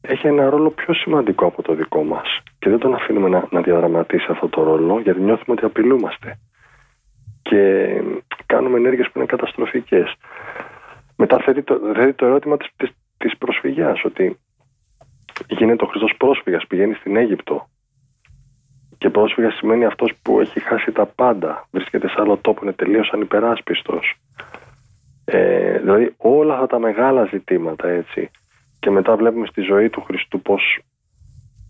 [0.00, 3.60] έχει ένα ρόλο πιο σημαντικό από το δικό μας και δεν τον αφήνουμε να, να
[3.60, 6.38] διαδραματίσει αυτό το ρόλο γιατί νιώθουμε ότι απειλούμαστε
[7.42, 7.88] και
[8.46, 10.14] κάνουμε ενέργειες που είναι καταστροφικές.
[11.16, 11.78] Μετά θέτει το,
[12.16, 14.38] το ερώτημα της, της, της προσφυγιάς ότι
[15.48, 17.68] γίνεται ο Χριστός πρόσφυγας, πηγαίνει στην Αίγυπτο.
[18.98, 23.10] Και πρόσφυγας σημαίνει αυτός που έχει χάσει τα πάντα, βρίσκεται σε άλλο τόπο, είναι τελείως
[23.12, 24.14] ανυπεράσπιστος.
[25.30, 28.30] Ε, δηλαδή όλα αυτά τα μεγάλα ζητήματα έτσι.
[28.78, 30.80] Και μετά βλέπουμε στη ζωή του Χριστού πως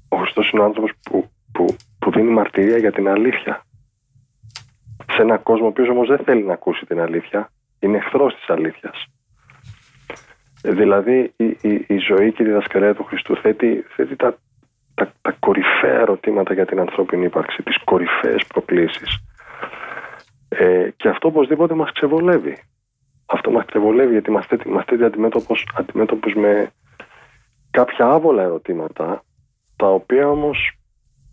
[0.09, 3.63] ο Χριστός είναι ο άνθρωπος που, που, που δίνει μαρτυρία για την αλήθεια.
[5.13, 8.49] Σε ένα κόσμο ο οποίος όμως δεν θέλει να ακούσει την αλήθεια, είναι εχθρός της
[8.49, 9.07] αλήθειας.
[10.63, 14.39] Δηλαδή η, η, η ζωή και η διδασκαλία του Χριστού θέτει, θέτει τα,
[14.95, 19.19] τα, τα κορυφαία ερωτήματα για την ανθρώπινη ύπαρξη, τις κορυφαίες προκλήσεις.
[20.49, 22.57] Ε, και αυτό οπωσδήποτε μας ξεβολεύει.
[23.31, 26.71] Αυτό μας ξεβολεύει γιατί μας θέτει, μας θέτει αντιμέτωπος, αντιμέτωπος με
[27.71, 29.23] κάποια άβολα ερωτήματα
[29.77, 30.73] τα οποία όμως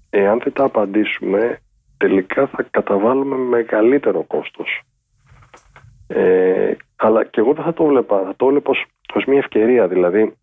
[0.10, 1.60] εάν δεν τα απαντήσουμε
[1.98, 4.82] τελικά θα καταβάλουμε μεγαλύτερο κόστος.
[6.08, 8.72] Ε, αλλά και εγώ δεν θα το βλέπα, θα το βλέπω
[9.14, 10.36] ως μια ευκαιρία δηλαδή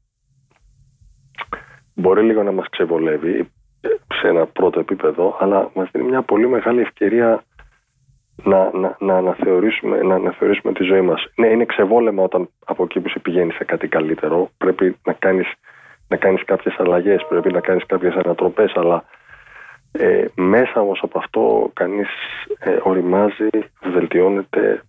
[1.95, 3.51] μπορεί λίγο να μας ξεβολεύει
[4.21, 7.45] σε ένα πρώτο επίπεδο, αλλά μας δίνει μια πολύ μεγάλη ευκαιρία
[8.45, 11.27] να, να, να, αναθεωρήσουμε, να αναθεωρήσουμε τη ζωή μας.
[11.35, 14.51] Ναι, είναι ξεβόλεμα όταν από εκεί που σε πηγαίνει σε κάτι καλύτερο.
[14.59, 15.53] Πρέπει να κάνεις,
[16.09, 19.05] να κάνεις κάποιες αλλαγές, πρέπει να κάνεις κάποιες ανατροπές, αλλά
[19.93, 22.09] ε, μέσα όμως από αυτό κανείς
[22.59, 23.49] ε, οριμάζει,
[23.93, 24.83] βελτιώνεται,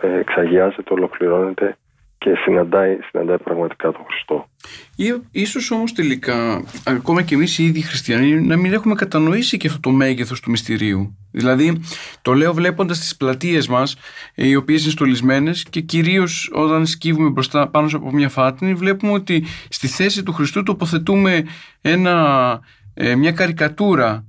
[0.00, 1.76] ε, εξαγιάζεται, ολοκληρώνεται
[2.20, 4.48] και συναντάει, συναντάει πραγματικά τον Χριστό.
[4.96, 9.66] Ή, ίσως όμως τελικά, ακόμα και εμείς οι ίδιοι χριστιανοί, να μην έχουμε κατανοήσει και
[9.66, 11.16] αυτό το μέγεθος του μυστηρίου.
[11.30, 11.80] Δηλαδή,
[12.22, 13.96] το λέω βλέποντας τις πλατείες μας,
[14.34, 19.12] ε, οι οποίες είναι στολισμένες και κυρίως όταν σκύβουμε μπροστά πάνω από μια φάτνη, βλέπουμε
[19.12, 21.44] ότι στη θέση του Χριστού τοποθετούμε
[21.80, 22.60] ένα,
[22.94, 24.24] ε, μια καρικατούρα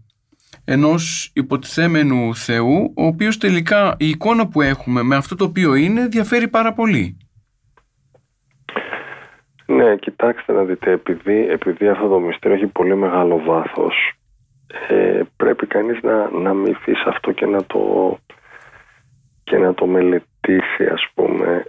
[0.64, 6.08] ενός υποτιθέμενου Θεού, ο οποίος τελικά η εικόνα που έχουμε με αυτό το οποίο είναι
[6.08, 7.18] διαφέρει πάρα πολύ.
[9.76, 14.14] Ναι, κοιτάξτε να δείτε, επειδή, επειδή αυτό το μυστήριο έχει πολύ μεγάλο βάθος,
[14.88, 18.18] ε, πρέπει κανείς να, να μυθεί σε αυτό και να το,
[19.44, 21.66] και να το μελετήσει ας πούμε.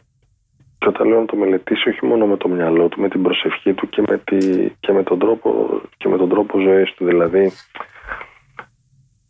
[0.79, 3.73] Και όταν λέω να το μελετήσει όχι μόνο με το μυαλό του, με την προσευχή
[3.73, 7.05] του και με, τη, και με, τον, τρόπο, και με τον τρόπο ζωής του.
[7.05, 7.53] Δηλαδή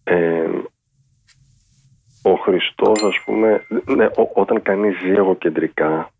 [0.05, 0.49] ε,
[2.23, 3.67] ο Χριστός ας πούμε
[3.97, 6.11] ναι, όταν κανείς ζει εγωκεντρικά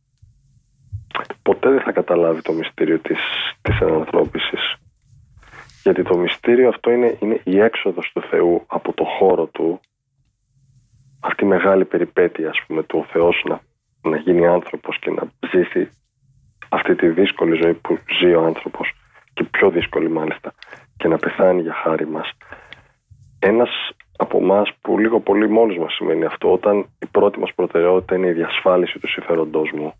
[1.43, 3.19] ποτέ δεν θα καταλάβει το μυστήριο της,
[3.63, 4.77] της ανανθρώπισης
[5.83, 9.81] γιατί το μυστήριο αυτό είναι, είναι η έξοδος του Θεού από το χώρο του.
[11.21, 13.61] Αυτή η μεγάλη περιπέτεια ας πούμε του ο Θεός να,
[14.11, 15.91] να γίνει άνθρωπος και να ζήσει
[16.69, 18.93] αυτή τη δύσκολη ζωή που ζει ο άνθρωπος.
[19.35, 20.53] Και πιο δύσκολη μάλιστα.
[20.97, 22.31] Και να πεθάνει για χάρη μας.
[23.39, 23.69] Ένας
[24.17, 28.27] από εμάς που λίγο πολύ μόνος μας σημαίνει αυτό όταν η πρώτη μας προτεραιότητα είναι
[28.27, 29.93] η διασφάλιση του συμφέροντός μου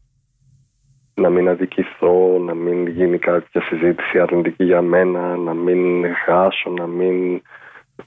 [1.15, 6.87] να μην αδικηθώ, να μην γίνει κάποια συζήτηση αρνητική για μένα, να μην χάσω, να
[6.87, 7.43] μην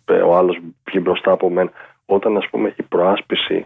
[0.06, 1.72] ε, ο άλλος βγει μπροστά από μένα.
[2.06, 3.66] Όταν ας πούμε η προάσπιση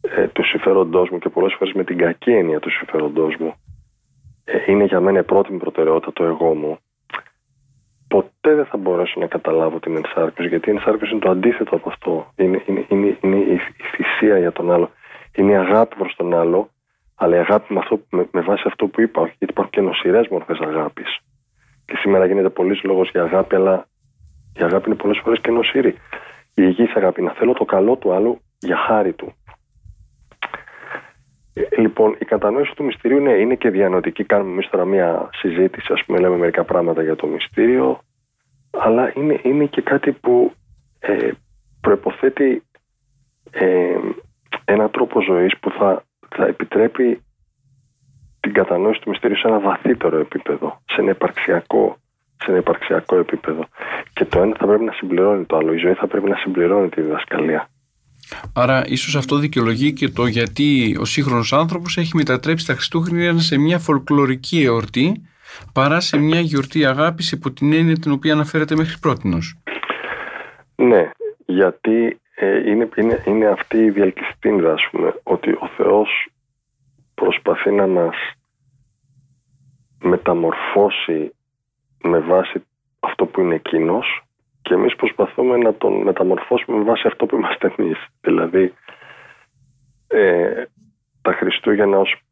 [0.00, 3.54] ε, του συμφέροντός μου και πολλές φορές με την κακή έννοια του συμφέροντός μου
[4.44, 6.78] ε, είναι για μένα η πρώτη μου προτεραιότητα το εγώ μου
[8.08, 11.88] ποτέ δεν θα μπορέσω να καταλάβω την ενσάρκωση γιατί η ενσάρκωση είναι το αντίθετο από
[11.88, 13.60] αυτό είναι, είναι, είναι, είναι η
[13.96, 14.90] θυσία για τον άλλο
[15.34, 16.68] είναι η αγάπη προς τον άλλο
[17.22, 20.28] αλλά η αγάπη με, αυτό, με, με βάση αυτό που είπα, γιατί υπάρχουν και νοσηρές
[20.28, 21.18] μορφές αγάπης.
[21.84, 23.86] Και σήμερα γίνεται πολλής λόγος για αγάπη, αλλά
[24.58, 25.88] η αγάπη είναι πολλές φορές και νοσηρή.
[26.54, 29.32] Η υγιής αγάπη, να θέλω το καλό του άλλου για χάρη του.
[31.54, 34.24] Ε, λοιπόν, η κατανόηση του μυστηρίου ναι, είναι και διανοητική.
[34.24, 38.00] Κάνουμε εμείς τώρα μία συζήτηση, ας πούμε, λέμε μερικά πράγματα για το μυστήριο,
[38.70, 40.52] αλλά είναι, είναι και κάτι που
[40.98, 41.30] ε,
[41.80, 42.62] προποθέτει
[43.50, 43.96] ε,
[44.64, 46.04] έναν τρόπο ζωής που θα
[46.36, 47.22] θα επιτρέπει
[48.40, 51.96] την κατανόηση του μυστήριου σε ένα βαθύτερο επίπεδο, σε ένα υπαρξιακό,
[52.36, 53.64] σε ένα υπαρξιακό επίπεδο.
[54.12, 55.72] Και το ένα θα πρέπει να συμπληρώνει το άλλο.
[55.72, 57.68] Η ζωή θα πρέπει να συμπληρώνει τη διδασκαλία.
[58.54, 63.58] Άρα, ίσως αυτό δικαιολογεί και το γιατί ο σύγχρονος άνθρωπος έχει μετατρέψει τα Χριστούγεννα σε
[63.58, 65.26] μια φολκλωρική εορτή
[65.72, 69.38] παρά σε μια γιορτή αγάπης υπό την έννοια την οποία αναφέρεται μέχρι πρώτη.
[70.74, 71.10] Ναι,
[71.46, 72.16] γιατί ε,
[72.46, 76.28] είναι, είναι, είναι αυτή η διαλκυστίνδα, ας πούμε, ότι ο Θεός
[77.14, 78.14] προσπαθεί να μας
[80.02, 81.34] μεταμορφώσει
[82.02, 82.64] με βάση
[83.00, 84.22] αυτό που είναι εκείνος
[84.62, 88.06] και εμείς προσπαθούμε να τον μεταμορφώσουμε με βάση αυτό που είμαστε εμείς.
[88.20, 88.74] Δηλαδή,
[90.06, 90.64] ε,
[91.22, 92.22] τα Χριστούγεννα ως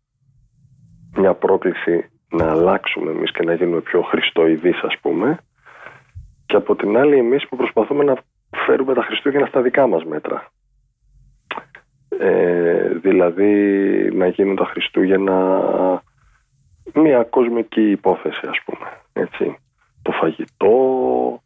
[1.17, 5.39] μια πρόκληση να αλλάξουμε εμείς και να γίνουμε πιο χριστοειδείς ας πούμε
[6.47, 8.17] και από την άλλη εμείς που προσπαθούμε να
[8.51, 10.51] φέρουμε τα Χριστούγεννα στα δικά μας μέτρα.
[12.19, 13.53] Ε, δηλαδή
[14.13, 15.63] να γίνουν τα Χριστούγεννα
[16.95, 18.89] μια κοσμική υπόθεση ας πούμε.
[19.13, 19.59] Έτσι.
[20.03, 21.43] Το φαγητό,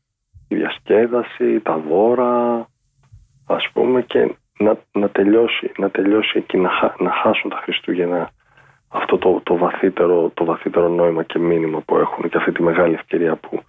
[0.49, 2.67] η διασκέδαση, τα δώρα
[3.47, 8.31] ας πούμε και να, να τελειώσει, να τελειώσει εκεί, να, να χάσουν τα Χριστούγεννα
[8.89, 12.95] αυτό το, το, βαθύτερο, το βαθύτερο νόημα και μήνυμα που έχουν και αυτή τη μεγάλη
[12.95, 13.63] ευκαιρία που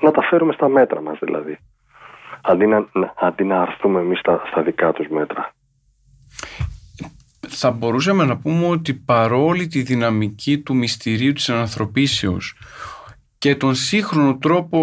[0.00, 1.58] να τα φέρουμε στα μέτρα μας δηλαδή
[2.42, 2.86] αντί να,
[3.20, 5.52] αντί να αρθούμε εμείς στα, στα δικά τους μέτρα.
[7.48, 12.54] Θα μπορούσαμε να πούμε ότι παρόλη τη δυναμική του μυστηρίου της ανθρωπίσεως
[13.38, 14.78] και τον σύγχρονο τρόπο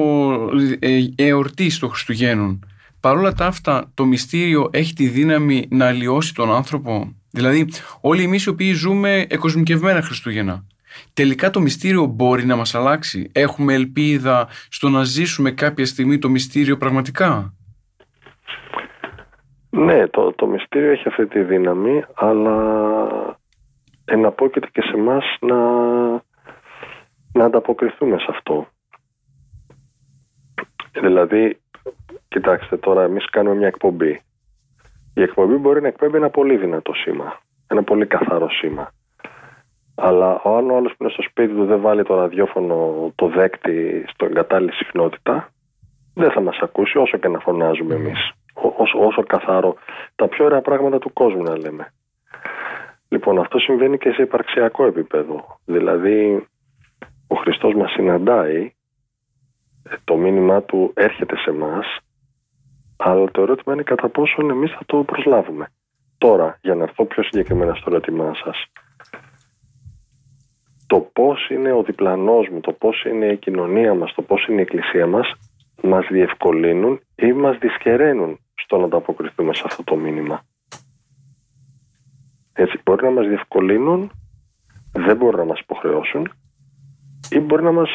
[0.80, 2.60] ε, εορτής των Χριστουγέννων
[3.00, 7.68] παρόλα τα αυτά το μυστήριο έχει τη δύναμη να αλλοιώσει τον άνθρωπο; Δηλαδή
[8.02, 10.66] όλοι εμείς οι οποίοι ζούμε εκοσμικευμένα Χριστούγεννα
[11.14, 16.30] τελικά το μυστήριο μπορεί να μας αλλάξει; Έχουμε ελπίδα στο να ζήσουμε κάποια στιγμή το
[16.30, 17.54] μυστήριο πραγματικά;
[19.70, 23.38] Ναι, το, το μυστήριο έχει αυτή τη δύναμη, αλλά
[24.06, 25.58] εναπόκειται και σε εμάς να,
[27.34, 28.68] να ανταποκριθούμε σε αυτό.
[31.02, 31.60] Δηλαδή,
[32.28, 34.22] Κοιτάξτε, τώρα εμείς κάνουμε μια εκπομπή.
[35.14, 37.40] Η εκπομπή μπορεί να εκπέμπει ένα πολύ δυνατό σήμα.
[37.68, 38.92] Ένα πολύ καθαρό σήμα.
[40.00, 44.06] Αλλά αν ο άλλος που είναι στο σπίτι του δεν βάλει το ραδιόφωνο, το δέκτη
[44.08, 45.50] στο κατάλληλη συχνότητα,
[46.14, 48.32] δεν θα μας ακούσει όσο και να φωνάζουμε εμείς.
[48.54, 49.76] Όσο, όσο καθαρό.
[50.16, 51.94] Τα πιο ωραία πράγματα του κόσμου να λέμε.
[53.10, 55.60] Λοιπόν, αυτό συμβαίνει και σε υπαρξιακό επίπεδο.
[55.66, 56.48] Δηλαδή,
[57.28, 58.74] ο Χριστός μας συναντάει,
[60.04, 61.98] το μήνυμά του έρχεται σε μας,
[62.98, 65.68] αλλά το ερώτημα είναι κατά πόσο εμείς θα το προσλάβουμε.
[66.18, 68.66] Τώρα, για να έρθω πιο συγκεκριμένα στο ερώτημά σας,
[70.88, 74.60] το πώς είναι ο διπλανός μου, το πώς είναι η κοινωνία μας, το πώς είναι
[74.60, 75.34] η εκκλησία μας,
[75.82, 80.42] μας διευκολύνουν ή μας δυσχεραίνουν στο να ανταποκριθούμε σε αυτό το μήνυμα.
[82.54, 84.12] Έτσι, μπορεί να μας διευκολύνουν,
[84.94, 86.32] δεν μπορεί να μας υποχρεώσουν
[87.30, 87.90] ή μπορεί να μας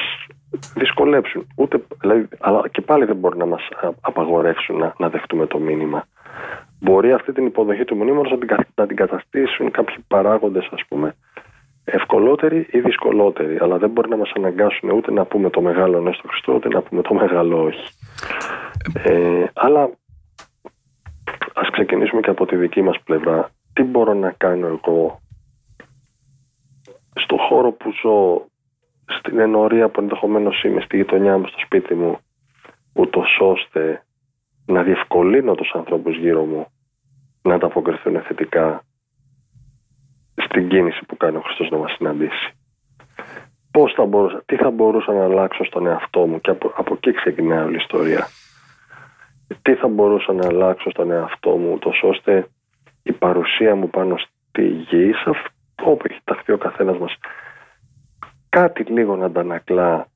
[0.74, 1.46] δυσκολέψουν.
[1.56, 3.68] Ούτε, δηλαδή, αλλά και πάλι δεν μπορεί να μας
[4.00, 6.04] απαγορεύσουν να, να δεχτούμε το μήνυμα.
[6.80, 11.14] Μπορεί αυτή την υποδοχή του μηνύματος να την, να την καταστήσουν κάποιοι παράγοντες ας πούμε
[11.84, 16.12] ευκολότεροι ή δυσκολότεροι αλλά δεν μπορεί να μας αναγκάσουν ούτε να πούμε το μεγάλο ναι
[16.12, 17.88] στο Χριστό ούτε να πούμε το μεγάλο όχι.
[19.02, 19.90] Ε, αλλά
[21.54, 23.50] ας ξεκινήσουμε και από τη δική μας πλευρά.
[23.72, 25.20] Τι μπορώ να κάνω εγώ
[27.14, 28.46] στο χώρο που ζω
[29.18, 32.18] στην ενορία που ενδεχομένως είμαι στη γειτονιά μου, στο σπίτι μου,
[32.92, 34.04] ούτως ώστε
[34.66, 36.66] να διευκολύνω τους ανθρώπους γύρω μου
[37.42, 38.82] να ανταποκριθούν θετικά
[40.44, 42.54] στην κίνηση που κάνει ο Χριστός να μας συναντήσει.
[43.70, 47.12] Πώς θα μπορούσα, τι θα μπορούσα να αλλάξω στον εαυτό μου και από, από εκεί
[47.12, 48.26] ξεκινάει όλη η ιστορία.
[49.62, 52.46] Τι θα μπορούσα να αλλάξω στον εαυτό μου τόσο ώστε
[53.02, 57.14] η παρουσία μου πάνω στη γη, σε αυτό που έχει ταχθεί ο καθένας μας,
[58.48, 60.06] κάτι λίγο να αντανακλά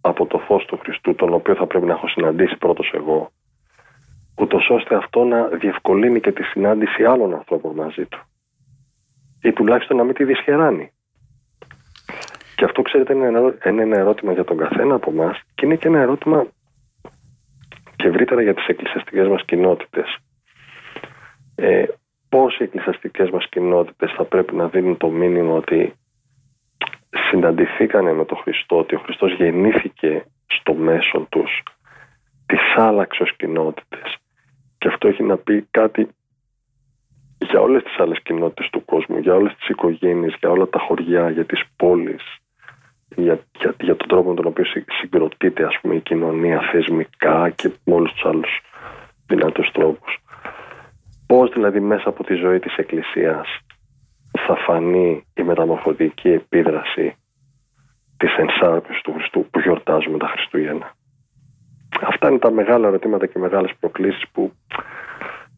[0.00, 3.30] από το φως του Χριστού, τον οποίο θα πρέπει να έχω συναντήσει πρώτος εγώ,
[4.38, 8.20] ούτως ώστε αυτό να διευκολύνει και τη συνάντηση άλλων ανθρώπων μαζί του.
[9.42, 10.92] Ή τουλάχιστον να μην τη δυσχεράνει.
[12.56, 15.98] Και αυτό, ξέρετε, είναι ένα ερώτημα για τον καθένα από εμάς και είναι και ένα
[15.98, 16.46] ερώτημα
[17.96, 20.16] και ευρύτερα για τις εκκλησιαστικές μας κοινότητες.
[21.54, 21.84] Ε,
[22.28, 25.92] πώς οι εκκλησιαστικές μας κοινότητες θα πρέπει να δίνουν το μήνυμα ότι
[27.30, 31.62] συναντηθήκανε με τον Χριστό, ότι ο Χριστός γεννήθηκε στο μέσον τους,
[32.46, 34.16] τις άλλαξε ως κοινότητες.
[34.78, 36.08] Και αυτό έχει να πει κάτι
[37.38, 41.30] για όλες τις άλλες κοινότητες του κόσμου, για όλες τις οικογένειες, για όλα τα χωριά,
[41.30, 42.22] για τις πόλεις,
[43.16, 44.64] για, για, για τον τρόπο με τον οποίο
[45.00, 48.60] συγκροτείται ας πούμε, η κοινωνία θεσμικά και με όλους τους άλλους
[49.26, 50.18] δυνατούς τρόπους.
[51.26, 53.46] Πώς δηλαδή μέσα από τη ζωή της Εκκλησίας
[54.46, 57.16] θα φανεί η μεταμορφωτική επίδραση
[58.16, 60.92] της ενσάρκωσης του Χριστού που γιορτάζουμε τα Χριστούγεννα;
[62.00, 64.52] Αυτά είναι τα μεγάλα ερωτήματα και μεγάλες προκλήσεις που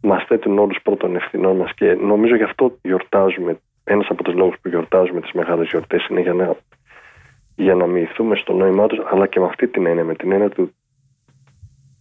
[0.01, 4.57] μας θέτουν όλους πρώτων ευθυνών μας και νομίζω γι' αυτό γιορτάζουμε, ένας από τους λόγους
[4.63, 6.57] που γιορτάζουμε τις μεγάλες γιορτές είναι για να,
[7.55, 10.49] για να μοιηθούμε στο νόημά τους αλλά και με αυτή την έννοια, με την έννοια
[10.49, 10.75] του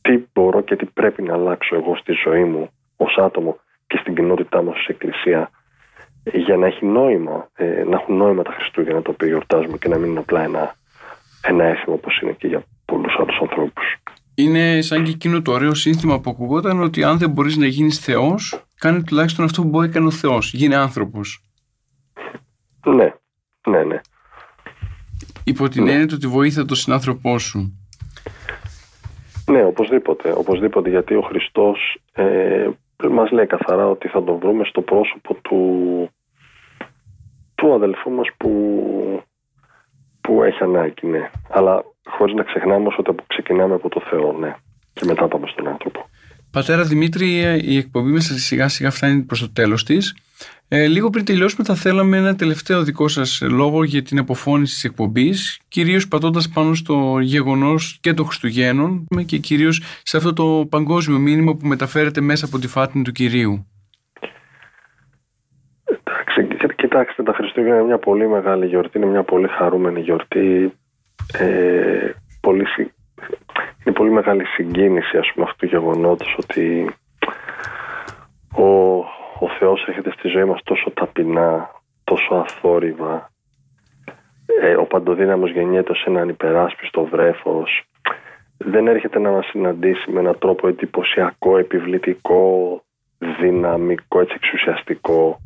[0.02, 4.16] τι μπορώ και τι πρέπει να αλλάξω εγώ στη ζωή μου ως άτομο και στην
[4.16, 5.50] κοινότητά μας ως Εκκλησία
[6.24, 9.98] για να έχει νόημα, ε, να έχουν νόημα τα Χριστούγεννα τα οποία γιορτάζουμε και να
[9.98, 10.76] μην είναι απλά ένα,
[11.44, 13.98] ένα έθιμο όπως είναι και για πολλούς άλλους ανθρώπους.
[14.40, 18.00] Είναι σαν και εκείνο το ωραίο σύνθημα που ακουγόταν ότι αν δεν μπορείς να γίνεις
[18.00, 20.54] Θεός, κάνε τουλάχιστον αυτό που μπορεί να κάνει ο Θεός.
[20.54, 21.44] Γίνε άνθρωπος.
[22.86, 23.14] Ναι,
[23.68, 24.00] ναι, ναι.
[25.44, 25.92] Υπό την ναι.
[25.92, 27.80] έννοια ότι βοήθησε τον συνάνθρωπό σου.
[29.52, 30.32] Ναι, οπωσδήποτε.
[30.38, 32.70] Οπωσδήποτε γιατί ο Χριστός ε,
[33.10, 35.60] μας λέει καθαρά ότι θα τον βρούμε στο πρόσωπο του,
[37.56, 38.52] του αδελφού μας που,
[40.22, 41.30] που έχει ανάγκη, ναι.
[41.50, 44.56] Αλλά χωρίς να ξεχνάμε ότι ξεκινάμε από το Θεό, ναι.
[44.94, 46.10] Και μετά πάμε στον άνθρωπο.
[46.52, 47.28] Πατέρα Δημήτρη,
[47.62, 50.16] η εκπομπή μας σιγά σιγά φτάνει προς το τέλος της.
[50.68, 54.84] Ε, λίγο πριν τελειώσουμε θα θέλαμε ένα τελευταίο δικό σας λόγο για την αποφώνηση της
[54.84, 61.20] εκπομπής, κυρίως πατώντας πάνω στο γεγονός και των Χριστουγέννων και κυρίως σε αυτό το παγκόσμιο
[61.20, 63.68] μήνυμα που μεταφέρεται μέσα από τη φάτνη του Κυρίου.
[65.84, 70.74] Εντάξει, κοιτάξτε, τα Χριστούγεννα είναι μια πολύ μεγάλη γιορτή, είναι μια πολύ χαρούμενη γιορτή.
[71.34, 72.12] Ε,
[72.42, 72.66] πολύ,
[73.86, 76.90] είναι πολύ μεγάλη συγκίνηση ας πούμε αυτού του γεγονότος ότι
[78.56, 78.98] ο,
[79.40, 81.72] ο Θεός έρχεται στη ζωή μας τόσο ταπεινά,
[82.04, 83.32] τόσο αθόρυβα.
[84.62, 87.84] Ε, ο παντοδύναμος γεννιέται σε έναν υπεράσπιστο βρέφος.
[88.58, 92.82] Δεν έρχεται να μας συναντήσει με έναν τρόπο εντυπωσιακό, επιβλητικό,
[93.18, 95.40] δυναμικό, έτσι εξουσιαστικό.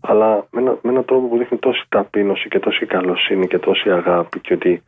[0.00, 3.90] Αλλά με, ένα, με έναν τρόπο που δείχνει τόση ταπείνωση και τόση καλοσύνη και τόση
[3.90, 4.82] αγάπη και ότι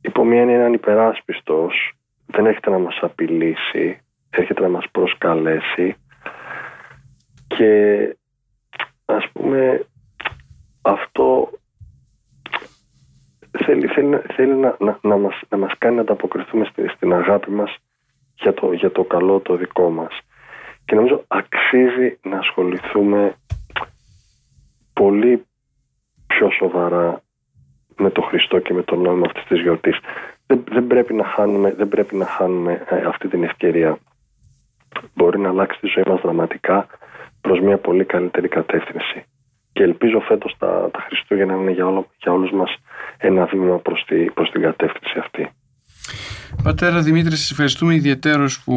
[0.00, 1.92] υπό μία είναι έναν υπεράσπιστος
[2.26, 4.00] δεν έρχεται να μας απειλήσει,
[4.30, 5.94] έρχεται να μας προσκαλέσει
[7.46, 8.16] και
[9.04, 9.84] ας πούμε
[10.82, 11.50] αυτό
[13.64, 17.76] θέλει, θέλει, θέλει να, να, να, μας, να μας κάνει να ανταποκριθούμε στην αγάπη μας
[18.34, 20.18] για το, για το καλό το δικό μας.
[20.84, 23.34] Και νομίζω αξίζει να ασχοληθούμε
[25.02, 25.44] πολύ
[26.26, 27.22] πιο σοβαρά
[27.96, 29.98] με το Χριστό και με το νόημα αυτής της γιορτής.
[30.46, 33.98] Δεν, δεν, πρέπει, να χάνουμε, δεν πρέπει να χάνουμε ε, αυτή την ευκαιρία.
[35.14, 36.86] Μπορεί να αλλάξει τη ζωή μας δραματικά
[37.40, 39.24] προς μια πολύ καλύτερη κατεύθυνση.
[39.72, 42.76] Και ελπίζω φέτος τα, τα Χριστούγεννα να είναι για, όλο, για όλους μας
[43.18, 45.50] ένα βήμα προς, τη, προς την κατεύθυνση αυτή.
[46.62, 48.74] Πατέρα Δημήτρη, σας ευχαριστούμε ιδιαίτερως που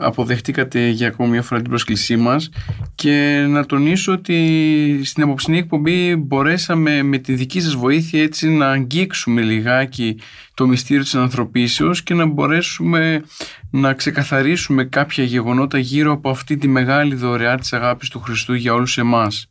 [0.00, 2.50] αποδεχτήκατε για ακόμη μια φορά την πρόσκλησή μας
[2.94, 8.70] και να τονίσω ότι στην απόψινή εκπομπή μπορέσαμε με τη δική σας βοήθεια έτσι να
[8.70, 10.20] αγγίξουμε λιγάκι
[10.54, 13.22] το μυστήριο της ανθρωπίσεως και να μπορέσουμε
[13.70, 18.74] να ξεκαθαρίσουμε κάποια γεγονότα γύρω από αυτή τη μεγάλη δωρεά της αγάπης του Χριστού για
[18.74, 19.50] όλους εμάς.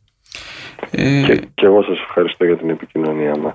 [0.90, 3.54] Και, και εγώ σας ευχαριστώ για την επικοινωνία μας.